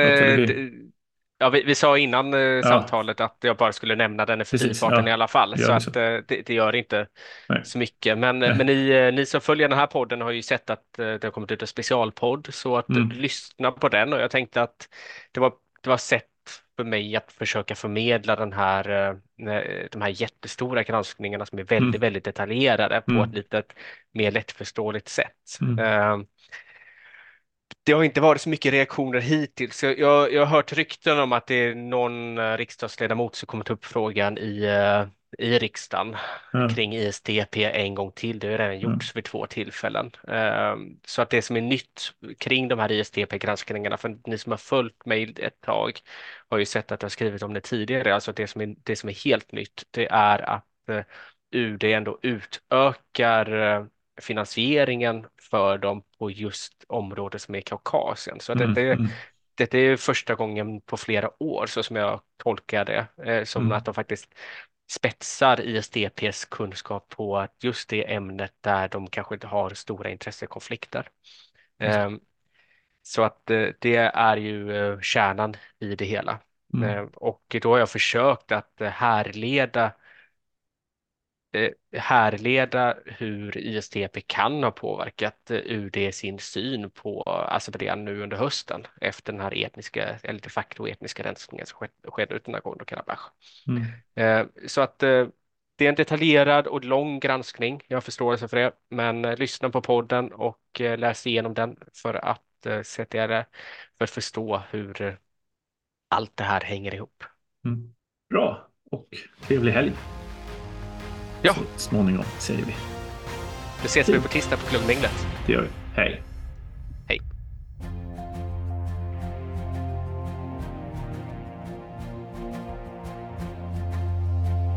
Ja, 1.37 1.49
vi, 1.49 1.63
vi 1.63 1.75
sa 1.75 1.97
innan 1.97 2.33
eh, 2.33 2.39
ja. 2.39 2.63
samtalet 2.63 3.19
att 3.19 3.37
jag 3.41 3.57
bara 3.57 3.73
skulle 3.73 3.95
nämna 3.95 4.25
den 4.25 4.41
i 4.41 4.45
förbifarten 4.45 5.05
ja. 5.05 5.09
i 5.09 5.13
alla 5.13 5.27
fall, 5.27 5.57
så 5.57 5.71
att 5.71 5.87
eh, 5.87 5.93
det, 6.01 6.41
det, 6.45 6.53
gör 6.53 6.75
inte 6.75 7.07
Nej. 7.49 7.61
så 7.65 7.77
mycket. 7.77 8.17
Men, 8.17 8.39
Nej. 8.39 8.55
men 8.57 8.67
ni, 8.67 8.89
eh, 8.89 9.13
ni 9.13 9.25
som 9.25 9.41
följer 9.41 9.69
den 9.69 9.77
här 9.77 9.87
podden 9.87 10.21
har 10.21 10.31
ju 10.31 10.41
sett 10.41 10.69
att 10.69 10.99
eh, 10.99 11.05
det 11.05 11.23
har 11.23 11.31
kommit 11.31 11.51
ut 11.51 11.61
en 11.61 11.67
specialpodd, 11.67 12.47
så 12.51 12.77
att 12.77 12.89
mm. 12.89 13.09
lyssna 13.09 13.71
på 13.71 13.89
den 13.89 14.13
och 14.13 14.19
jag 14.19 14.31
tänkte 14.31 14.61
att 14.61 14.89
det 15.31 15.39
var, 15.39 15.53
det 15.81 15.89
var 15.89 15.97
sätt 15.97 16.25
för 16.75 16.83
mig 16.83 17.15
att 17.15 17.31
försöka 17.31 17.75
förmedla 17.75 18.35
den 18.35 18.53
här, 18.53 18.89
eh, 18.89 19.15
de 19.91 20.01
här 20.01 20.21
jättestora 20.21 20.83
granskningarna 20.83 21.45
som 21.45 21.59
är 21.59 21.63
väldigt, 21.63 21.95
mm. 21.95 22.01
väldigt 22.01 22.23
detaljerade 22.23 23.01
på 23.01 23.11
mm. 23.11 23.23
ett 23.23 23.35
lite 23.35 23.63
mer 24.13 24.31
lättförståeligt 24.31 25.07
sätt. 25.07 25.57
Mm. 25.61 26.25
Det 27.85 27.91
har 27.93 28.03
inte 28.03 28.21
varit 28.21 28.41
så 28.41 28.49
mycket 28.49 28.73
reaktioner 28.73 29.19
hittills. 29.19 29.83
Jag, 29.83 29.99
jag, 29.99 30.33
jag 30.33 30.45
har 30.45 30.55
hört 30.55 30.73
rykten 30.73 31.19
om 31.19 31.31
att 31.31 31.47
det 31.47 31.55
är 31.55 31.75
någon 31.75 32.37
eh, 32.37 32.57
riksdagsledamot 32.57 33.35
som 33.35 33.47
kommer 33.47 33.63
ta 33.63 33.73
upp 33.73 33.85
frågan 33.85 34.37
i, 34.37 34.67
uh, 34.67 35.07
i 35.37 35.59
riksdagen 35.59 36.15
mm. 36.53 36.69
kring 36.69 36.95
ISDP 36.95 37.57
en 37.57 37.95
gång 37.95 38.11
till. 38.11 38.39
Det 38.39 38.47
har 38.47 38.57
redan 38.57 38.79
gjorts 38.79 39.11
mm. 39.11 39.15
vid 39.15 39.23
två 39.23 39.45
tillfällen. 39.45 40.11
Uh, 40.27 40.75
så 41.05 41.21
att 41.21 41.29
det 41.29 41.41
som 41.41 41.57
är 41.57 41.61
nytt 41.61 42.01
kring 42.37 42.67
de 42.67 42.79
här 42.79 42.91
ISDP-granskningarna, 42.91 43.97
för 43.97 44.17
ni 44.25 44.37
som 44.37 44.51
har 44.51 44.57
följt 44.57 45.05
mig 45.05 45.33
ett 45.37 45.61
tag 45.61 45.99
har 46.49 46.57
ju 46.57 46.65
sett 46.65 46.91
att 46.91 47.01
jag 47.01 47.11
skrivit 47.11 47.43
om 47.43 47.53
det 47.53 47.61
tidigare, 47.61 48.15
alltså 48.15 48.31
det 48.31 48.47
som 48.47 48.61
är, 48.61 48.75
det 48.83 48.95
som 48.95 49.09
är 49.09 49.25
helt 49.25 49.51
nytt, 49.51 49.83
det 49.91 50.07
är 50.07 50.49
att 50.49 50.65
uh, 50.89 51.01
UD 51.51 51.83
ändå 51.83 52.19
utökar 52.21 53.87
finansieringen 54.17 55.25
för 55.41 55.77
dem 55.77 56.03
på 56.19 56.31
just 56.31 56.85
området 56.87 57.41
som 57.41 57.55
är 57.55 57.61
Kaukasien. 57.61 58.39
Så 58.39 58.51
mm, 58.51 58.73
det, 58.73 58.91
mm. 58.91 59.07
det, 59.55 59.73
är 59.73 59.97
första 59.97 60.35
gången 60.35 60.81
på 60.81 60.97
flera 60.97 61.43
år 61.43 61.65
så 61.67 61.83
som 61.83 61.95
jag 61.95 62.21
tolkar 62.37 62.85
det, 62.85 63.07
eh, 63.25 63.43
som 63.43 63.61
mm. 63.61 63.77
att 63.77 63.85
de 63.85 63.93
faktiskt 63.93 64.35
spetsar 64.91 65.61
ISDPs 65.61 66.45
kunskap 66.45 67.09
på 67.09 67.47
just 67.59 67.89
det 67.89 68.13
ämnet 68.13 68.53
där 68.61 68.87
de 68.87 69.07
kanske 69.07 69.35
inte 69.35 69.47
har 69.47 69.69
stora 69.69 70.09
intressekonflikter. 70.09 71.09
Um, 71.79 72.19
så 73.03 73.23
att 73.23 73.49
eh, 73.49 73.67
det 73.79 73.95
är 73.97 74.37
ju 74.37 74.77
eh, 74.77 74.99
kärnan 74.99 75.55
i 75.79 75.95
det 75.95 76.05
hela. 76.05 76.39
Mm. 76.73 76.89
Ehm, 76.89 77.07
och 77.07 77.55
då 77.61 77.71
har 77.71 77.79
jag 77.79 77.89
försökt 77.89 78.51
att 78.51 78.73
härleda 78.79 79.85
Eh, 79.85 79.91
härleda 81.97 82.97
hur 83.05 83.57
ISTP 83.57 84.21
kan 84.27 84.63
ha 84.63 84.71
påverkat 84.71 85.51
eh, 85.51 85.57
UD 85.65 86.13
sin 86.13 86.39
syn 86.39 86.89
på 86.89 87.23
Azerbajdzjan 87.49 88.05
nu 88.05 88.23
under 88.23 88.37
hösten 88.37 88.87
efter 89.01 89.33
den 89.33 89.41
här 89.41 89.65
etniska, 89.65 90.19
eller 90.23 90.39
de 90.39 90.49
facto 90.49 90.87
etniska 90.87 91.23
rensningen 91.23 91.65
som 91.65 91.87
skedde 92.03 92.35
utan 92.35 92.55
Nagorno-Karabach. 92.55 93.31
Mm. 93.67 93.83
Eh, 94.15 94.47
så 94.67 94.81
att 94.81 94.99
det 94.99 95.85
är 95.85 95.89
en 95.89 95.95
detaljerad 95.95 96.67
och 96.67 96.85
lång 96.85 97.19
granskning, 97.19 97.81
jag 97.87 97.95
har 97.97 98.01
förståelse 98.01 98.47
för 98.47 98.57
det, 98.57 98.71
men 98.89 99.21
lyssna 99.21 99.69
på 99.69 99.81
podden 99.81 100.33
och 100.33 100.79
läs 100.79 101.27
igenom 101.27 101.53
den 101.53 101.77
för 101.93 102.13
att 102.13 102.85
sätta 102.85 103.27
det, 103.27 103.45
för 103.97 104.03
att 104.03 104.09
förstå 104.09 104.61
hur 104.71 105.17
allt 106.09 106.37
det 106.37 106.43
här 106.43 106.61
hänger 106.61 106.93
ihop. 106.93 107.23
Mm. 107.65 107.93
Bra 108.29 108.67
och 108.91 109.07
trevlig 109.47 109.71
helg. 109.71 109.93
Ja. 111.45 111.53
Så 111.53 111.89
småningom 111.89 112.25
säger 112.39 112.65
vi. 112.65 112.75
Då 113.81 113.85
ses 113.85 114.09
vi 114.09 114.19
på 114.19 114.27
tisdag 114.27 114.57
på 114.57 114.65
Klubbminglet. 114.69 115.27
Det 115.45 115.53
gör 115.53 115.61
vi. 115.61 115.67
Hej. 115.95 116.21